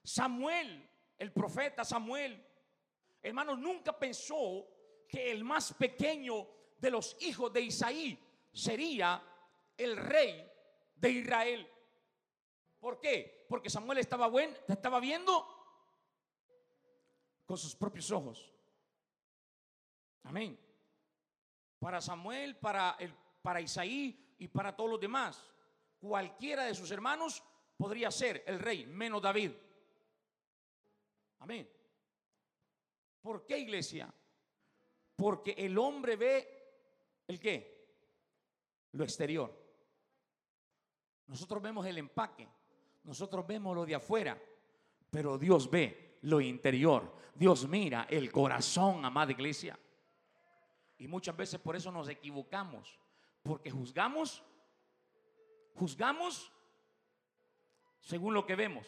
[0.02, 2.44] Samuel, el profeta Samuel,
[3.22, 4.66] hermanos, nunca pensó
[5.08, 6.46] que el más pequeño
[6.78, 8.18] de los hijos de Isaí
[8.52, 9.22] sería
[9.76, 10.50] el rey
[10.94, 11.68] de Israel.
[12.78, 13.46] ¿Por qué?
[13.48, 15.57] Porque Samuel estaba, buen, estaba viendo
[17.48, 18.52] con sus propios ojos.
[20.24, 20.60] Amén.
[21.78, 25.42] Para Samuel, para, el, para Isaí y para todos los demás,
[25.98, 27.42] cualquiera de sus hermanos
[27.78, 29.52] podría ser el rey, menos David.
[31.38, 31.66] Amén.
[33.22, 34.12] ¿Por qué iglesia?
[35.16, 37.96] Porque el hombre ve el qué?
[38.92, 39.58] Lo exterior.
[41.28, 42.46] Nosotros vemos el empaque,
[43.04, 44.38] nosotros vemos lo de afuera,
[45.10, 47.16] pero Dios ve lo interior.
[47.34, 49.78] Dios mira el corazón, amada iglesia.
[50.98, 52.98] Y muchas veces por eso nos equivocamos,
[53.42, 54.42] porque juzgamos,
[55.74, 56.52] juzgamos
[58.00, 58.86] según lo que vemos,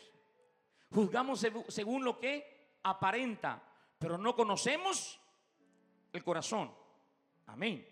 [0.91, 3.63] juzgamos según lo que aparenta,
[3.99, 5.21] pero no conocemos
[6.13, 6.75] el corazón.
[7.47, 7.87] Amén.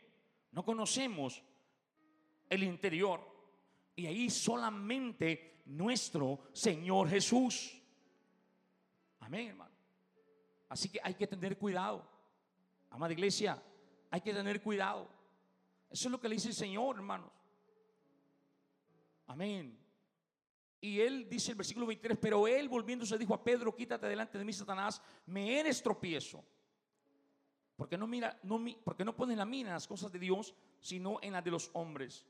[0.53, 1.42] No conocemos
[2.48, 3.20] el interior.
[3.94, 7.78] Y ahí solamente nuestro Señor Jesús.
[9.29, 9.75] Amén, hermano.
[10.71, 12.03] Así que hay que tener cuidado.
[12.88, 13.62] Amada iglesia,
[14.11, 15.07] hay que tener cuidado.
[15.91, 17.31] Eso es lo que le dice el Señor, hermanos.
[19.27, 19.79] Amén.
[20.81, 24.47] Y él dice el versículo 23, pero él volviéndose dijo a Pedro, quítate delante de
[24.47, 26.43] mí, Satanás, me eres tropiezo.
[27.77, 31.19] Porque no mira, no, porque no pones la mira en las cosas de Dios, sino
[31.21, 32.27] en las de los hombres.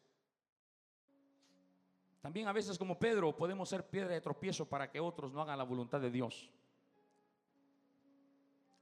[2.20, 5.58] También a veces como Pedro podemos ser piedra de tropiezo para que otros no hagan
[5.58, 6.50] la voluntad de Dios.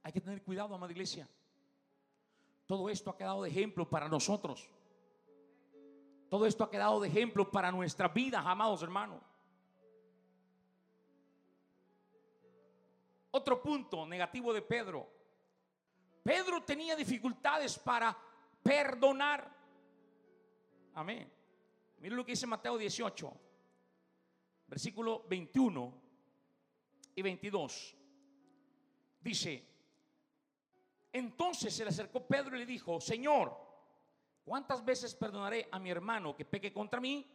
[0.07, 1.27] Hay que tener cuidado, amada iglesia.
[2.65, 4.69] Todo esto ha quedado de ejemplo para nosotros.
[6.29, 9.21] Todo esto ha quedado de ejemplo para nuestra vida, amados hermanos.
[13.31, 15.11] Otro punto negativo de Pedro.
[16.23, 18.17] Pedro tenía dificultades para
[18.63, 19.53] perdonar.
[20.93, 21.29] Amén.
[21.97, 23.33] Miren lo que dice Mateo 18,
[24.67, 26.01] versículo 21
[27.13, 27.95] y 22.
[29.19, 29.76] Dice,
[31.17, 33.57] entonces se le acercó Pedro y le dijo, Señor,
[34.45, 37.25] ¿cuántas veces perdonaré a mi hermano que peque contra mí?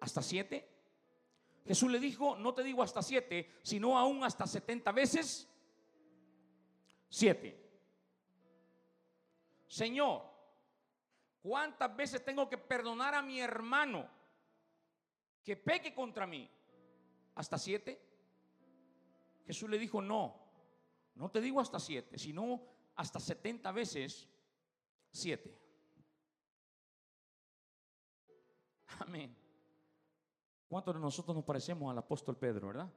[0.00, 0.68] ¿Hasta siete?
[1.66, 5.48] Jesús le dijo, no te digo hasta siete, sino aún hasta setenta veces
[7.08, 7.60] siete.
[9.66, 10.22] Señor,
[11.42, 14.08] ¿cuántas veces tengo que perdonar a mi hermano
[15.44, 16.50] que peque contra mí?
[17.34, 18.00] ¿Hasta siete?
[19.46, 20.36] Jesús le dijo, no,
[21.14, 22.60] no te digo hasta siete, sino
[23.00, 24.28] hasta setenta veces
[25.10, 25.58] siete.
[28.98, 29.34] Amén.
[30.68, 32.92] ¿Cuántos de nosotros nos parecemos al apóstol Pedro, verdad?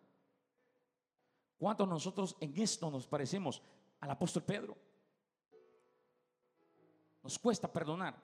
[1.57, 3.61] ¿Cuántos de nosotros en esto nos parecemos
[4.01, 4.77] al apóstol Pedro?
[7.23, 8.21] Nos cuesta perdonar.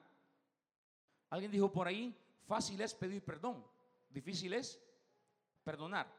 [1.30, 2.13] Alguien dijo por ahí,
[2.45, 3.65] fácil es pedir perdón,
[4.09, 4.84] difícil es
[5.63, 6.13] perdonar.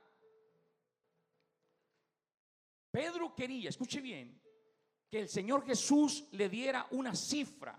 [2.91, 4.41] Pedro quería, escuche bien,
[5.11, 7.79] que el Señor Jesús le diera una cifra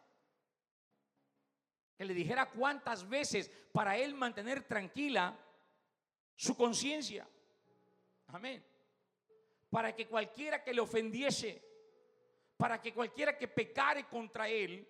[1.97, 5.38] que le dijera cuántas veces para él mantener tranquila
[6.36, 7.27] su conciencia.
[8.29, 8.65] Amén.
[9.69, 11.63] Para que cualquiera que le ofendiese,
[12.57, 14.88] para que cualquiera que pecare contra él,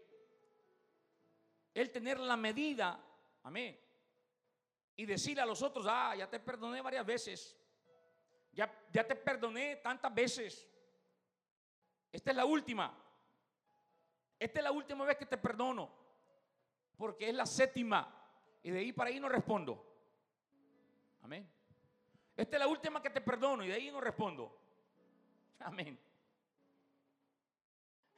[1.73, 2.97] él tener la medida,
[3.43, 3.77] amén.
[4.95, 7.57] Y decirle a los otros, ah, ya te perdoné varias veces,
[8.53, 10.70] ya, ya te perdoné tantas veces.
[12.11, 12.97] Esta es la última.
[14.39, 16.01] Esta es la última vez que te perdono
[17.01, 18.15] porque es la séptima.
[18.61, 19.83] Y de ahí para ahí no respondo.
[21.23, 21.51] Amén.
[22.37, 24.55] Esta es la última que te perdono y de ahí no respondo.
[25.59, 25.99] Amén.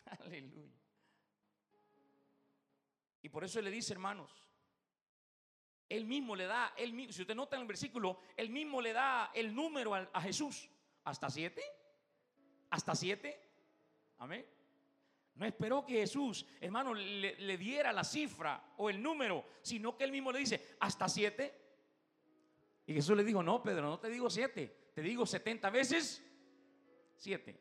[0.19, 0.75] Aleluya.
[3.21, 4.29] Y por eso le dice, hermanos,
[5.87, 8.91] él mismo le da, él mismo, si usted nota en el versículo, él mismo le
[8.91, 10.69] da el número a, a Jesús.
[11.05, 11.63] ¿Hasta siete?
[12.69, 13.42] ¿Hasta siete?
[14.24, 14.45] Amén.
[15.36, 20.13] No esperó que Jesús, hermano, le, diera la cifra o el número, sino que él
[20.13, 21.53] mismo le dice, ¿hasta siete?
[22.86, 26.24] Y Jesús le dijo, no, Pedro, no te digo siete, te digo setenta veces
[27.17, 27.59] siete.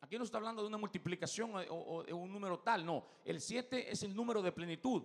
[0.00, 3.06] Aquí no está hablando de una multiplicación o, de un número tal, no.
[3.24, 5.04] El siete es el número de plenitud.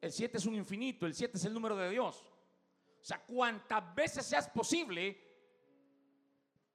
[0.00, 2.24] El siete es un infinito, el siete es el número de Dios.
[3.00, 5.16] O sea, cuantas veces seas posible,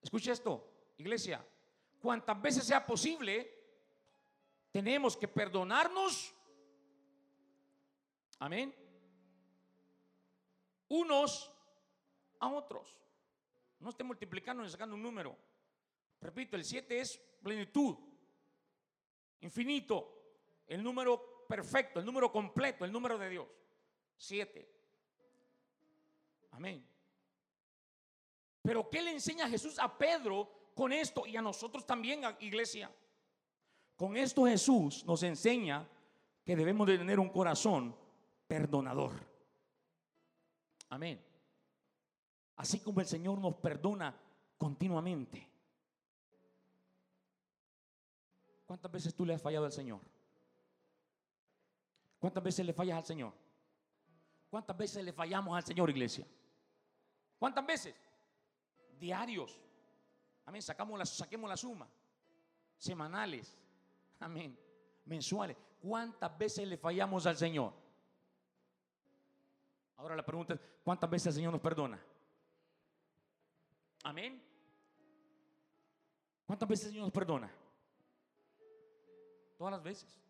[0.02, 1.46] escuche esto, iglesia,
[2.02, 3.52] cuantas veces sea posible,
[4.72, 6.34] tenemos que perdonarnos.
[8.40, 8.74] Amén.
[10.90, 11.52] Unos
[12.40, 12.98] a otros.
[13.80, 15.38] No esté multiplicando ni sacando un número.
[16.22, 17.98] Repito, el 7 es plenitud,
[19.42, 20.16] infinito,
[20.66, 23.48] el número perfecto, el número completo, el número de Dios.
[24.18, 24.70] 7.
[26.52, 26.88] Amén.
[28.62, 32.92] Pero ¿qué le enseña Jesús a Pedro con esto y a nosotros también, iglesia.
[33.96, 35.88] Con esto Jesús nos enseña
[36.44, 37.96] que debemos de tener un corazón
[38.46, 39.14] perdonador.
[40.90, 41.20] Amén.
[42.58, 44.16] Así como el Señor nos perdona
[44.58, 45.50] continuamente.
[48.66, 50.02] ¿Cuántas veces tú le has fallado al Señor?
[52.20, 53.34] ¿Cuántas veces le fallas al Señor?
[54.50, 56.26] ¿Cuántas veces le fallamos al Señor, iglesia?
[57.40, 57.96] ¿Cuántas veces?
[59.00, 59.65] Diarios.
[60.46, 60.62] Amén.
[60.62, 61.88] Sacamos la, saquemos la suma.
[62.78, 63.58] Semanales.
[64.20, 64.58] Amén.
[65.06, 65.58] Mensuales.
[65.82, 67.74] ¿Cuántas veces le fallamos al Señor?
[69.98, 72.00] Ahora la pregunta es, ¿cuántas veces el Señor nos perdona?
[74.04, 74.42] Amén.
[76.46, 77.52] ¿Cuántas veces el Señor nos perdona?
[79.58, 80.25] Todas las veces.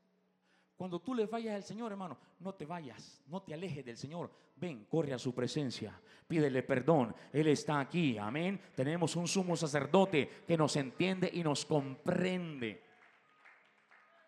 [0.75, 4.29] Cuando tú le fallas al Señor, hermano, no te vayas, no te alejes del Señor.
[4.57, 7.15] Ven, corre a su presencia, pídele perdón.
[7.31, 8.59] Él está aquí, amén.
[8.75, 12.83] Tenemos un sumo sacerdote que nos entiende y nos comprende.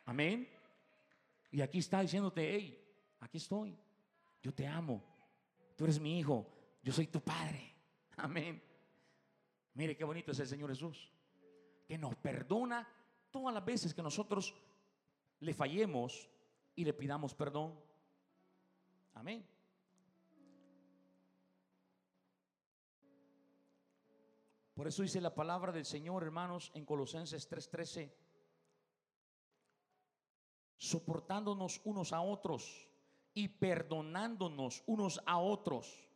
[0.05, 0.47] Amén.
[1.51, 2.81] Y aquí está diciéndote, hey,
[3.19, 3.77] aquí estoy.
[4.41, 5.03] Yo te amo.
[5.75, 6.47] Tú eres mi hijo.
[6.81, 7.75] Yo soy tu padre.
[8.17, 8.61] Amén.
[9.73, 11.11] Mire qué bonito es el Señor Jesús.
[11.85, 12.87] Que nos perdona
[13.31, 14.55] todas las veces que nosotros
[15.39, 16.29] le fallemos
[16.77, 17.77] y le pidamos perdón.
[19.15, 19.45] Amén.
[24.75, 28.13] Por eso dice la palabra del Señor, hermanos, en Colosenses 3:13,
[30.77, 32.87] soportándonos unos a otros
[33.33, 36.07] y perdonándonos unos a otros.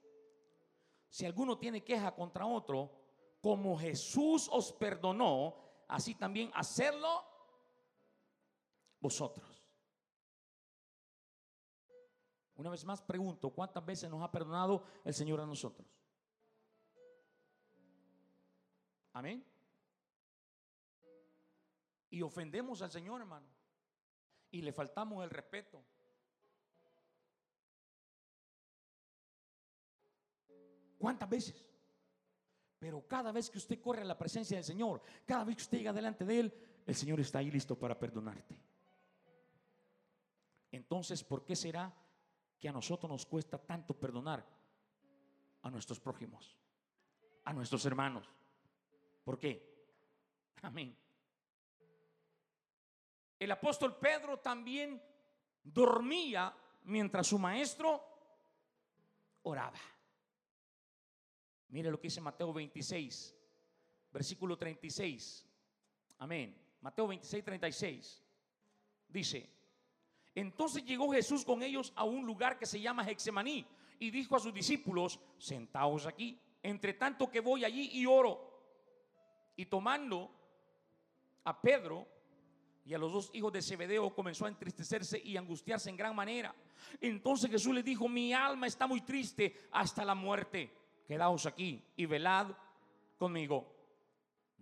[1.09, 2.91] Si alguno tiene queja contra otro,
[3.41, 5.55] como Jesús os perdonó,
[5.88, 7.26] así también hacerlo
[8.99, 9.51] vosotros.
[12.62, 15.88] Una vez más pregunto, ¿cuántas veces nos ha perdonado el Señor a nosotros?
[19.14, 19.43] Amén.
[22.12, 23.47] Y ofendemos al Señor, hermano.
[24.51, 25.84] Y le faltamos el respeto.
[30.99, 31.68] ¿Cuántas veces?
[32.78, 35.80] Pero cada vez que usted corre a la presencia del Señor, cada vez que usted
[35.80, 38.55] llega delante de Él, el Señor está ahí listo para perdonarte.
[40.70, 41.91] Entonces, ¿por qué será
[42.62, 44.45] que a nosotros nos cuesta tanto perdonar
[45.64, 46.55] a nuestros prójimos,
[47.43, 48.30] a nuestros hermanos.
[49.24, 49.84] ¿Por qué?
[50.62, 50.95] Amén.
[53.39, 55.01] El apóstol Pedro también
[55.64, 57.99] dormía mientras su maestro
[59.41, 59.80] oraba.
[61.70, 63.36] Mire lo que dice Mateo 26,
[64.12, 65.47] versículo 36.
[66.20, 66.55] Amén.
[66.82, 68.24] Mateo 26, 36.
[69.07, 69.61] Dice,
[70.36, 73.65] entonces llegó Jesús con ellos a un lugar que se llama Hexemaní
[73.99, 78.49] y dijo a sus discípulos, sentaos aquí, entre tanto que voy allí y oro.
[79.55, 80.32] Y tomando
[81.43, 82.07] a Pedro
[82.86, 86.55] y a los dos hijos de Zebedeo comenzó a entristecerse y angustiarse en gran manera.
[86.99, 90.71] Entonces Jesús le dijo, mi alma está muy triste hasta la muerte.
[91.05, 92.47] Quedaos aquí y velad
[93.17, 93.80] conmigo.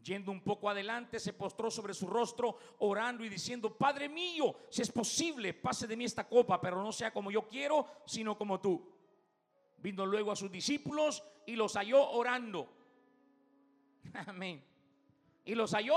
[0.03, 4.81] Yendo un poco adelante, se postró sobre su rostro, orando y diciendo, Padre mío, si
[4.81, 8.59] es posible, pase de mí esta copa, pero no sea como yo quiero, sino como
[8.61, 8.91] tú.
[9.77, 12.69] Vino luego a sus discípulos y los halló orando.
[14.27, 14.63] Amén.
[15.45, 15.95] Y los halló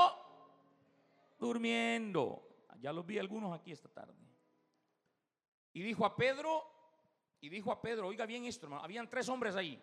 [1.38, 2.48] durmiendo.
[2.80, 4.14] Ya los vi algunos aquí esta tarde.
[5.72, 6.64] Y dijo a Pedro,
[7.40, 9.82] y dijo a Pedro, oiga bien esto, hermano, habían tres hombres ahí.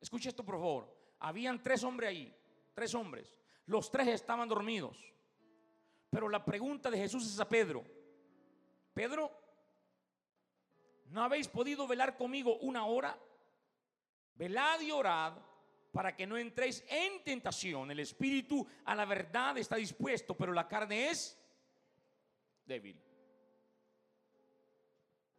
[0.00, 0.94] Escuche esto, por favor.
[1.18, 2.36] Habían tres hombres ahí,
[2.76, 3.40] tres hombres.
[3.64, 4.98] Los tres estaban dormidos.
[6.10, 7.84] Pero la pregunta de Jesús es a Pedro,
[8.92, 9.30] Pedro,
[11.06, 13.18] ¿no habéis podido velar conmigo una hora?
[14.34, 15.34] Velad y orad
[15.92, 17.90] para que no entréis en tentación.
[17.90, 21.38] El espíritu a la verdad está dispuesto, pero la carne es
[22.64, 22.98] débil.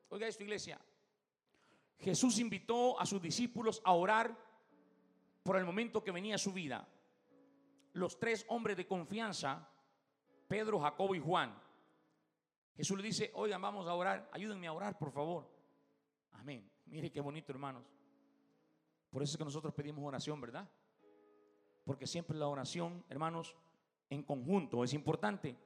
[0.10, 0.80] Oiga esto, iglesia.
[2.00, 4.36] Jesús invitó a sus discípulos a orar
[5.44, 6.88] por el momento que venía su vida.
[7.98, 9.68] Los tres hombres de confianza,
[10.48, 11.60] Pedro, Jacobo y Juan.
[12.76, 15.50] Jesús le dice, oigan, vamos a orar, ayúdenme a orar, por favor.
[16.34, 16.70] Amén.
[16.86, 17.84] Mire qué bonito, hermanos.
[19.10, 20.70] Por eso es que nosotros pedimos oración, ¿verdad?
[21.84, 23.56] Porque siempre la oración, hermanos,
[24.12, 25.58] en conjunto es importante.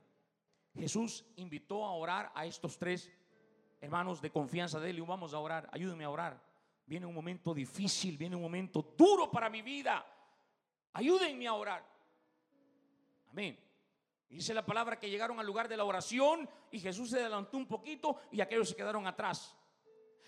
[0.73, 3.11] Jesús invitó a orar a estos tres
[3.81, 6.41] hermanos de confianza de él y vamos a orar, ayúdenme a orar.
[6.85, 10.05] Viene un momento difícil, viene un momento duro para mi vida.
[10.93, 11.90] Ayúdenme a orar.
[13.31, 13.57] Amén.
[14.29, 17.67] Dice la palabra que llegaron al lugar de la oración y Jesús se adelantó un
[17.67, 19.55] poquito y aquellos se quedaron atrás.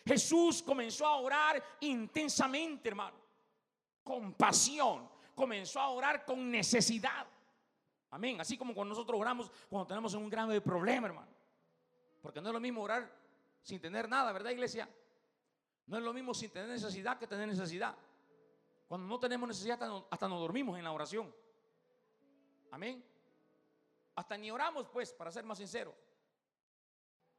[0.06, 3.18] Jesús comenzó a orar intensamente, hermano,
[4.04, 5.10] con pasión.
[5.34, 7.26] Comenzó a orar con necesidad.
[8.12, 8.40] Amén.
[8.40, 11.32] Así como cuando nosotros oramos cuando tenemos un grave problema, hermano.
[12.22, 13.10] Porque no es lo mismo orar
[13.62, 14.88] sin tener nada, ¿verdad, iglesia?
[15.88, 17.96] No es lo mismo sin tener necesidad que tener necesidad.
[18.88, 19.80] Cuando no tenemos necesidad,
[20.10, 21.34] hasta nos dormimos en la oración.
[22.74, 23.06] Amén.
[24.16, 25.94] Hasta ni oramos, pues, para ser más sincero.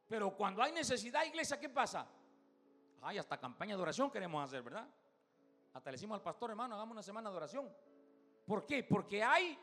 [0.06, 2.06] Pero cuando hay necesidad, iglesia, ¿qué pasa?
[3.02, 4.88] Ay, hasta campaña de oración queremos hacer, ¿verdad?
[5.72, 7.68] Hasta le decimos al pastor, hermano, hagamos una semana de oración.
[8.46, 8.84] ¿Por qué?
[8.84, 9.58] Porque hay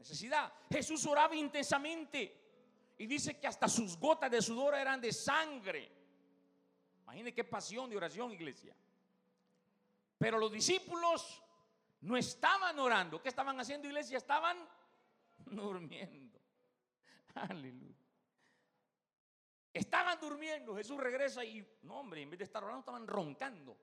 [0.00, 0.52] necesidad.
[0.68, 5.92] Jesús oraba intensamente y dice que hasta sus gotas de sudor eran de sangre.
[7.04, 8.74] Imagine qué pasión de oración, iglesia.
[10.18, 11.40] Pero los discípulos
[12.00, 13.22] no estaban orando.
[13.22, 14.18] ¿Qué estaban haciendo, iglesia?
[14.18, 14.58] Estaban
[15.50, 16.40] durmiendo.
[17.34, 17.94] Aleluya.
[19.72, 23.76] Estaban durmiendo, Jesús regresa y, no hombre, en vez de estar orando, estaban roncando.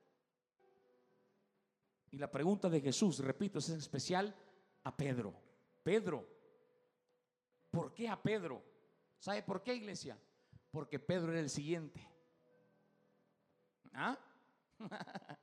[2.11, 4.33] Y la pregunta de Jesús, repito, es especial
[4.83, 5.33] a Pedro.
[5.83, 6.25] Pedro,
[7.69, 8.63] ¿por qué a Pedro?
[9.19, 10.17] ¿Sabe por qué, iglesia?
[10.71, 12.07] Porque Pedro era el siguiente.
[13.93, 14.17] ¿Ah?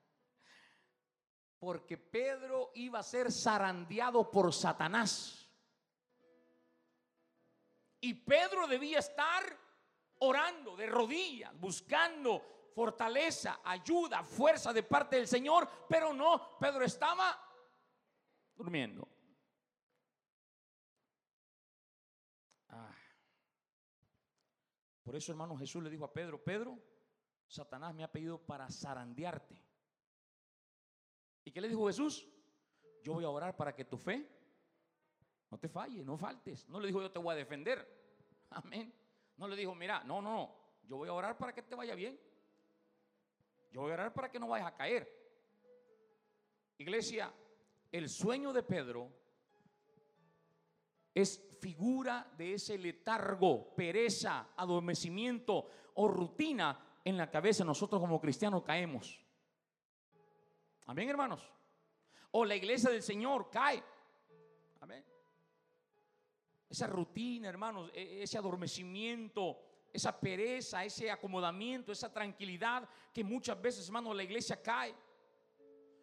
[1.58, 5.37] Porque Pedro iba a ser zarandeado por Satanás.
[8.00, 9.44] Y Pedro debía estar
[10.20, 17.36] orando de rodillas, buscando fortaleza, ayuda, fuerza de parte del Señor, pero no, Pedro estaba
[18.54, 19.08] durmiendo.
[22.68, 22.94] Ah.
[25.02, 26.78] Por eso, hermano, Jesús le dijo a Pedro, Pedro,
[27.48, 29.60] Satanás me ha pedido para zarandearte.
[31.44, 32.28] ¿Y qué le dijo Jesús?
[33.02, 34.37] Yo voy a orar para que tu fe
[35.50, 36.68] no te falle, no faltes.
[36.68, 37.86] No le dijo yo te voy a defender.
[38.50, 38.92] Amén.
[39.36, 40.56] No le dijo, mira, no, no, no,
[40.88, 42.18] yo voy a orar para que te vaya bien.
[43.70, 45.08] Yo voy a orar para que no vayas a caer.
[46.78, 47.32] Iglesia,
[47.92, 49.12] el sueño de Pedro
[51.14, 58.62] es figura de ese letargo, pereza, adormecimiento o rutina en la cabeza nosotros como cristianos
[58.62, 59.20] caemos.
[60.86, 61.52] Amén, hermanos.
[62.30, 63.82] O la iglesia del Señor cae.
[66.68, 69.58] Esa rutina, hermanos, e, ese adormecimiento,
[69.92, 74.94] esa pereza, ese acomodamiento, esa tranquilidad que muchas veces, hermanos, la iglesia cae.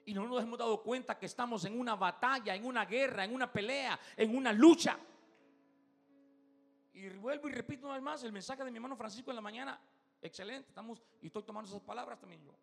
[0.05, 3.33] Y no nos hemos dado cuenta que estamos en una batalla, en una guerra, en
[3.33, 4.99] una pelea, en una lucha.
[6.93, 9.41] Y vuelvo y repito una vez más el mensaje de mi hermano Francisco en la
[9.41, 9.79] mañana.
[10.21, 12.55] Excelente, estamos y estoy tomando esas palabras también yo.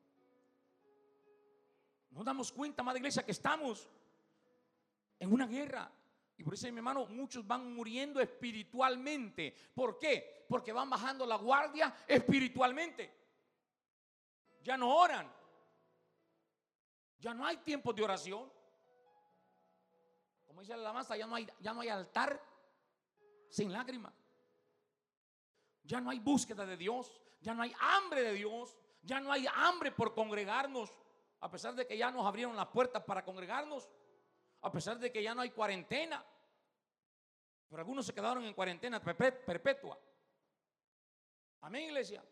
[2.11, 3.89] Nos damos cuenta, madre iglesia, que estamos
[5.19, 5.91] en una guerra.
[6.37, 9.55] Y por eso, mi hermano, muchos van muriendo espiritualmente.
[9.75, 10.45] ¿Por qué?
[10.49, 13.15] Porque van bajando la guardia espiritualmente.
[14.63, 15.31] Ya no oran.
[17.19, 18.51] Ya no hay tiempo de oración.
[20.47, 22.43] Como dice la alabanza, ya no hay, ya no hay altar
[23.49, 24.13] sin lágrimas.
[25.85, 27.21] Ya no hay búsqueda de Dios.
[27.41, 28.77] Ya no hay hambre de Dios.
[29.03, 30.91] Ya no hay hambre por congregarnos.
[31.41, 33.89] A pesar de que ya nos abrieron las puertas para congregarnos
[34.63, 36.25] a pesar de que ya no hay cuarentena.
[37.69, 39.99] Pero algunos se quedaron en cuarentena perpetua.
[41.61, 42.25] Amén, iglesia.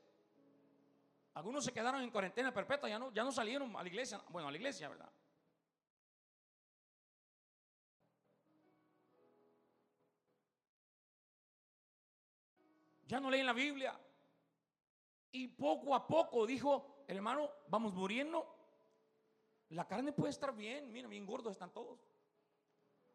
[1.35, 4.23] Algunos se quedaron en cuarentena perpetua, ya no, ya no salieron a la iglesia.
[4.29, 5.11] Bueno, a la iglesia, ¿verdad?
[13.07, 13.99] Ya no leen la Biblia.
[15.33, 18.57] Y poco a poco, dijo hermano, vamos muriendo.
[19.71, 22.10] La carne puede estar bien, mira, bien gordos están todos.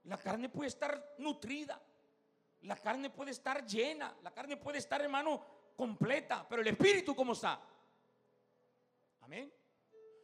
[0.06, 1.82] La carne puede estar nutrida.
[2.62, 4.16] La carne puede estar llena.
[4.22, 5.44] La carne puede estar, hermano,
[5.76, 6.46] completa.
[6.48, 7.62] Pero el espíritu, ¿cómo está?
[9.22, 9.52] Amén.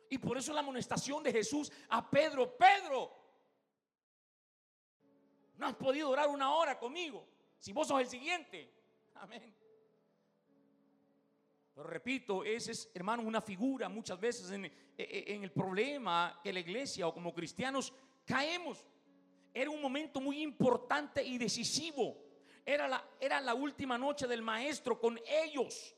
[0.09, 3.17] Y por eso la amonestación de Jesús a Pedro, Pedro,
[5.57, 7.27] no has podido orar una hora conmigo.
[7.57, 8.71] Si vos sos el siguiente.
[9.15, 9.55] Amén.
[11.73, 16.59] Pero repito, ese es, hermano, una figura muchas veces en, en el problema que la
[16.59, 17.93] iglesia o como cristianos
[18.25, 18.85] caemos.
[19.53, 22.17] Era un momento muy importante y decisivo.
[22.65, 25.95] Era la, era la última noche del maestro con ellos.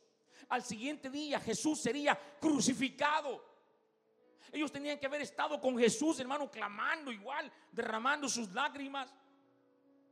[0.49, 3.53] Al siguiente día Jesús sería crucificado.
[4.51, 9.13] Ellos tenían que haber estado con Jesús, hermano, clamando igual, derramando sus lágrimas.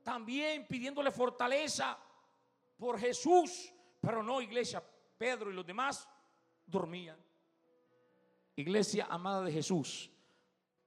[0.04, 1.98] También pidiéndole fortaleza
[2.78, 3.72] por Jesús.
[4.00, 4.84] Pero no, iglesia,
[5.18, 6.08] Pedro y los demás
[6.66, 7.18] dormían.
[8.56, 10.12] Iglesia amada de Jesús,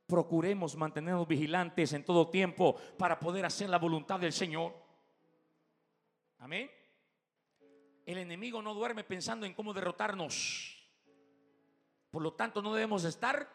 [0.06, 4.74] procuremos mantenernos vigilantes en todo tiempo para poder hacer la voluntad del Señor.
[6.38, 6.70] Amén.
[8.04, 10.74] El enemigo no duerme pensando en cómo derrotarnos.
[12.10, 13.48] Por lo tanto, no debemos estar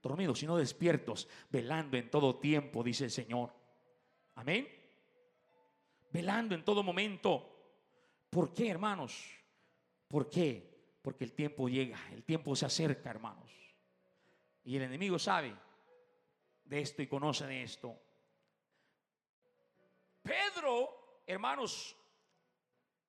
[0.00, 3.52] dormidos, sino despiertos, velando en todo tiempo, dice el Señor.
[4.36, 4.68] Amén.
[6.10, 7.50] Velando en todo momento.
[8.30, 9.30] ¿Por qué, hermanos?
[10.06, 10.98] ¿Por qué?
[11.02, 13.63] Porque el tiempo llega, el tiempo se acerca, hermanos.
[14.64, 15.54] Y el enemigo sabe
[16.64, 18.00] de esto y conoce de esto.
[20.22, 21.96] Pedro, hermanos,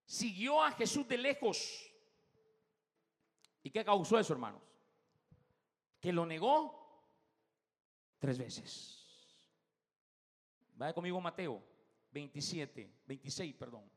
[0.06, 1.91] siguió a Jesús de lejos.
[3.64, 4.62] ¿Y qué causó eso, hermanos?
[5.99, 6.86] Que lo negó
[8.20, 8.95] tres veces.
[10.76, 11.64] Vaya conmigo Mateo
[12.12, 13.89] 27, 26, perdón.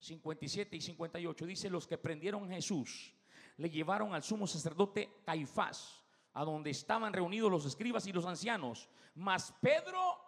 [0.00, 1.46] 57 y 58.
[1.46, 3.14] Dice, los que prendieron a Jesús
[3.56, 6.02] le llevaron al sumo sacerdote Caifás,
[6.34, 8.88] a donde estaban reunidos los escribas y los ancianos.
[9.14, 10.18] Mas Pedro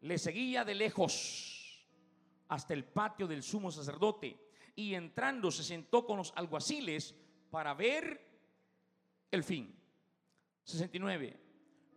[0.00, 1.86] le seguía de lejos
[2.48, 7.14] hasta el patio del sumo sacerdote y entrando se sentó con los alguaciles
[7.50, 8.28] para ver
[9.30, 9.76] el fin.
[10.64, 11.38] 69.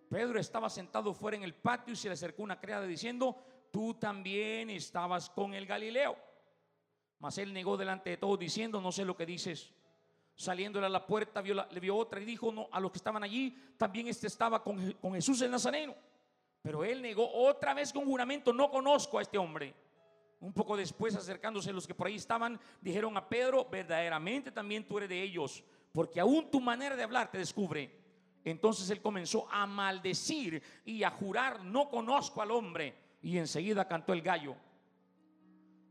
[0.10, 3.95] Pedro estaba sentado fuera en el patio y se le acercó una criada diciendo, tú
[3.95, 6.16] también estabas con el Galileo.
[7.20, 9.74] Mas él negó delante de todos diciendo, no sé lo que dices.
[10.36, 13.55] Saliéndole a la puerta le vio otra y dijo no, a los que estaban allí,
[13.77, 15.95] también este estaba con, con Jesús el Nazareno.
[16.61, 19.75] Pero él negó otra vez con juramento, no conozco a este hombre.
[20.39, 24.97] Un poco después, acercándose los que por ahí estaban, dijeron a Pedro, verdaderamente también tú
[24.97, 28.03] eres de ellos, porque aún tu manera de hablar te descubre.
[28.43, 32.93] Entonces él comenzó a maldecir y a jurar, no conozco al hombre.
[33.21, 34.55] Y enseguida cantó el gallo.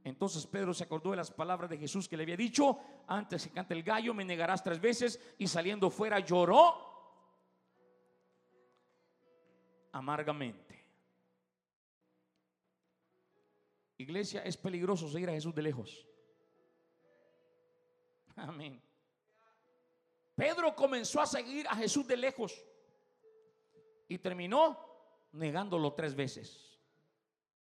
[0.05, 3.53] Entonces Pedro se acordó de las palabras de Jesús que le había dicho, antes que
[3.53, 6.93] cante el gallo me negarás tres veces y saliendo fuera lloró
[9.93, 10.73] amargamente.
[13.99, 16.07] Iglesia, es peligroso seguir a Jesús de lejos.
[18.35, 18.83] Amén.
[20.35, 22.61] Pedro comenzó a seguir a Jesús de lejos
[24.09, 24.77] y terminó
[25.33, 26.81] negándolo tres veces.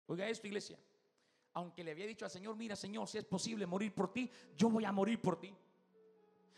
[0.06, 0.78] Oiga esto, iglesia.
[1.54, 4.68] Aunque le había dicho al Señor, mira Señor, si es posible morir por ti, yo
[4.68, 5.54] voy a morir por ti.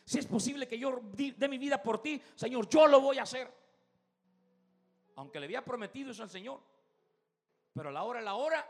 [0.04, 3.24] Si es posible que yo dé mi vida por ti, Señor, yo lo voy a
[3.24, 3.52] hacer.
[5.16, 6.60] Aunque le había prometido eso al Señor.
[7.74, 8.66] Pero a la hora, a la hora,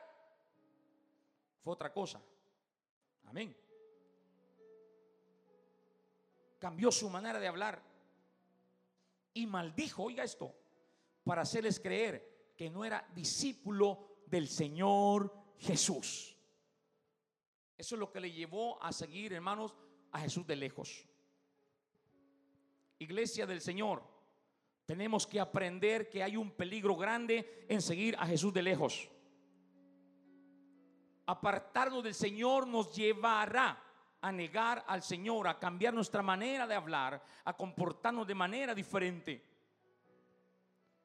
[1.62, 2.20] fue otra cosa.
[3.26, 3.56] Amén.
[6.58, 7.82] Cambió su manera de hablar
[9.34, 10.54] y maldijo, oiga esto,
[11.22, 16.36] para hacerles creer que no era discípulo del Señor Jesús.
[17.76, 19.74] Eso es lo que le llevó a seguir, hermanos,
[20.12, 21.04] a Jesús de lejos.
[22.98, 24.02] Iglesia del Señor,
[24.86, 29.10] tenemos que aprender que hay un peligro grande en seguir a Jesús de lejos
[31.26, 33.82] apartarnos del Señor nos llevará
[34.20, 39.44] a negar al Señor, a cambiar nuestra manera de hablar, a comportarnos de manera diferente.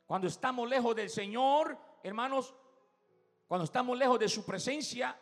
[0.05, 2.53] Cuando estamos lejos del Señor, hermanos,
[3.51, 5.13] cuando estamos lejos de su presencia,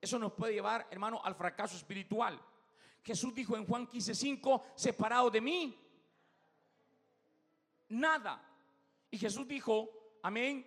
[0.00, 2.42] eso nos puede llevar, hermano, al fracaso espiritual.
[3.04, 5.78] Jesús dijo en Juan 15:5, separado de mí,
[7.90, 8.44] nada.
[9.12, 10.66] Y Jesús dijo, amén,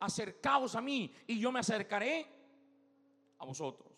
[0.00, 2.26] acercaos a mí y yo me acercaré
[3.38, 3.92] a vosotros.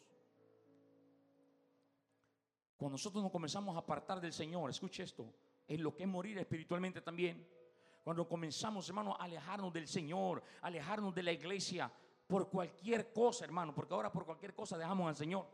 [2.77, 5.33] Cuando nosotros nos comenzamos a apartar del Señor, escuche esto,
[5.67, 7.62] es lo que es morir espiritualmente también.
[8.03, 11.93] Cuando comenzamos, hermano, a alejarnos del Señor, alejarnos de la iglesia
[12.27, 15.47] por cualquier cosa, hermano, porque ahora por cualquier cosa dejamos al Señor.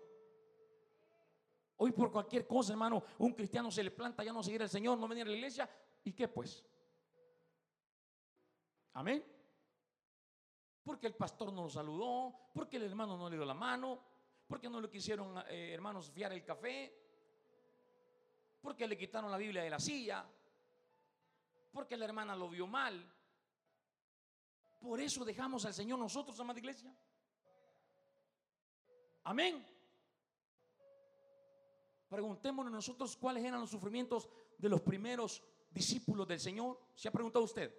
[1.76, 4.98] Hoy por cualquier cosa, hermano, un cristiano se le planta ya no seguir al Señor,
[4.98, 5.68] no venir a la iglesia.
[6.04, 6.64] ¿Y qué pues?
[8.94, 9.24] Amén.
[10.82, 14.00] Porque el pastor no lo saludó, porque el hermano no le dio la mano,
[14.46, 16.98] porque no le quisieron, eh, hermanos, fiar el café,
[18.60, 20.26] porque le quitaron la Biblia de la silla,
[21.72, 23.12] porque la hermana lo vio mal.
[24.80, 26.94] Por eso dejamos al Señor nosotros, amada iglesia.
[29.24, 29.64] Amén.
[32.08, 36.80] Preguntémonos nosotros cuáles eran los sufrimientos de los primeros discípulos del Señor.
[36.94, 37.74] ¿Se ha preguntado usted?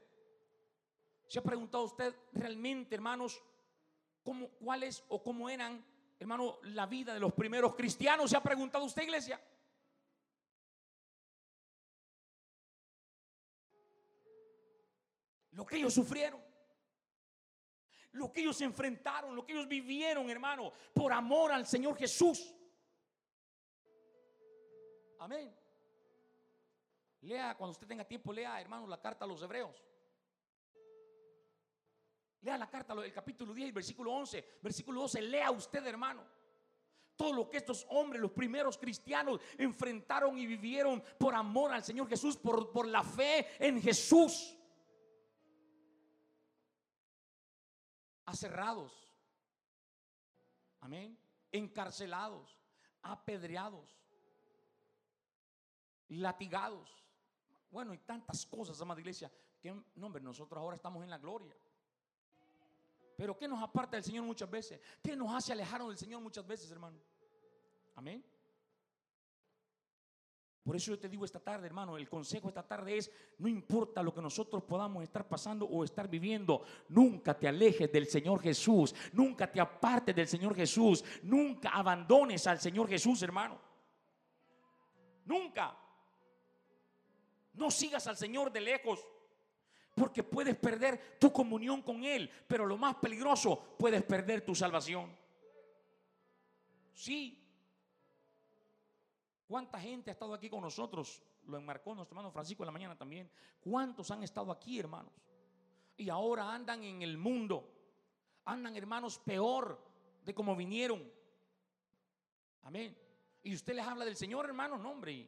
[1.28, 3.42] ¿Se ha preguntado usted realmente, hermanos,
[4.24, 5.84] cómo, cuáles o cómo eran,
[6.20, 8.30] hermano, la vida de los primeros cristianos?
[8.30, 9.42] ¿Se ha preguntado usted, iglesia?
[15.60, 16.42] Lo que ellos sufrieron
[18.14, 22.56] lo que ellos enfrentaron, lo que ellos vivieron, hermano, por amor al Señor Jesús.
[25.20, 25.56] Amén.
[27.22, 29.84] Lea, cuando usted tenga tiempo, lea, hermano, la carta a los hebreos.
[32.42, 35.22] Lea la carta, el capítulo 10, versículo 11, versículo 12.
[35.22, 36.24] Lea usted, hermano.
[37.18, 42.08] Todo lo que estos hombres, los primeros cristianos, enfrentaron y vivieron por amor al Señor
[42.08, 44.56] Jesús, por, por la fe en Jesús.
[48.30, 48.92] Aserrados,
[50.82, 51.18] amén,
[51.52, 52.58] encarcelados,
[53.02, 53.90] apedreados,
[56.10, 56.90] latigados.
[57.72, 61.56] Bueno, y tantas cosas, amada iglesia, que no, hombre, nosotros ahora estamos en la gloria.
[63.16, 64.80] Pero ¿qué nos aparta del Señor muchas veces?
[65.04, 66.98] ¿Qué nos hace alejarnos del Señor muchas veces, hermano?
[67.96, 68.24] Amén.
[70.70, 74.04] Por eso yo te digo esta tarde, hermano, el consejo esta tarde es, no importa
[74.04, 78.94] lo que nosotros podamos estar pasando o estar viviendo, nunca te alejes del Señor Jesús,
[79.14, 83.60] nunca te apartes del Señor Jesús, nunca abandones al Señor Jesús, hermano.
[85.26, 85.76] Nunca.
[87.54, 89.04] No sigas al Señor de lejos,
[89.96, 95.18] porque puedes perder tu comunión con Él, pero lo más peligroso, puedes perder tu salvación.
[96.94, 97.40] Sí,
[99.50, 101.24] ¿Cuánta gente ha estado aquí con nosotros?
[101.48, 103.32] Lo enmarcó nuestro hermano Francisco en la mañana también.
[103.60, 105.12] ¿Cuántos han estado aquí, hermanos?
[105.98, 107.68] Y ahora andan en el mundo.
[108.46, 109.84] Andan, hermanos, peor
[110.24, 111.12] de como vinieron.
[112.62, 112.96] Amén.
[113.42, 115.28] Y usted les habla del Señor, hermano, no, hombre.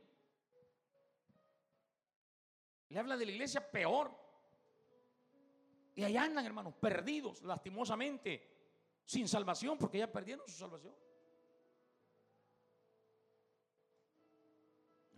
[2.89, 4.15] Le habla de la iglesia peor.
[5.95, 10.93] Y ahí andan, hermanos, perdidos, lastimosamente, sin salvación, porque ya perdieron su salvación.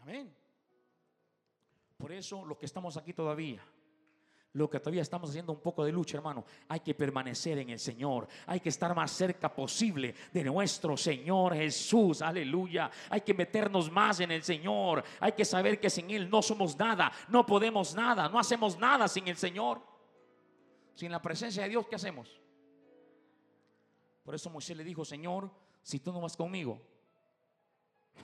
[0.03, 0.35] Amén.
[1.95, 3.63] Por eso los que estamos aquí todavía,
[4.51, 7.79] lo que todavía estamos haciendo un poco de lucha, hermano, hay que permanecer en el
[7.79, 8.27] Señor.
[8.45, 12.21] Hay que estar más cerca posible de nuestro Señor Jesús.
[12.21, 12.91] Aleluya.
[13.09, 15.05] Hay que meternos más en el Señor.
[15.21, 19.07] Hay que saber que sin Él no somos nada, no podemos nada, no hacemos nada
[19.07, 19.81] sin el Señor.
[20.95, 22.41] Sin la presencia de Dios, ¿qué hacemos?
[24.21, 25.49] Por eso Moisés le dijo, Señor,
[25.81, 26.81] si tú no vas conmigo,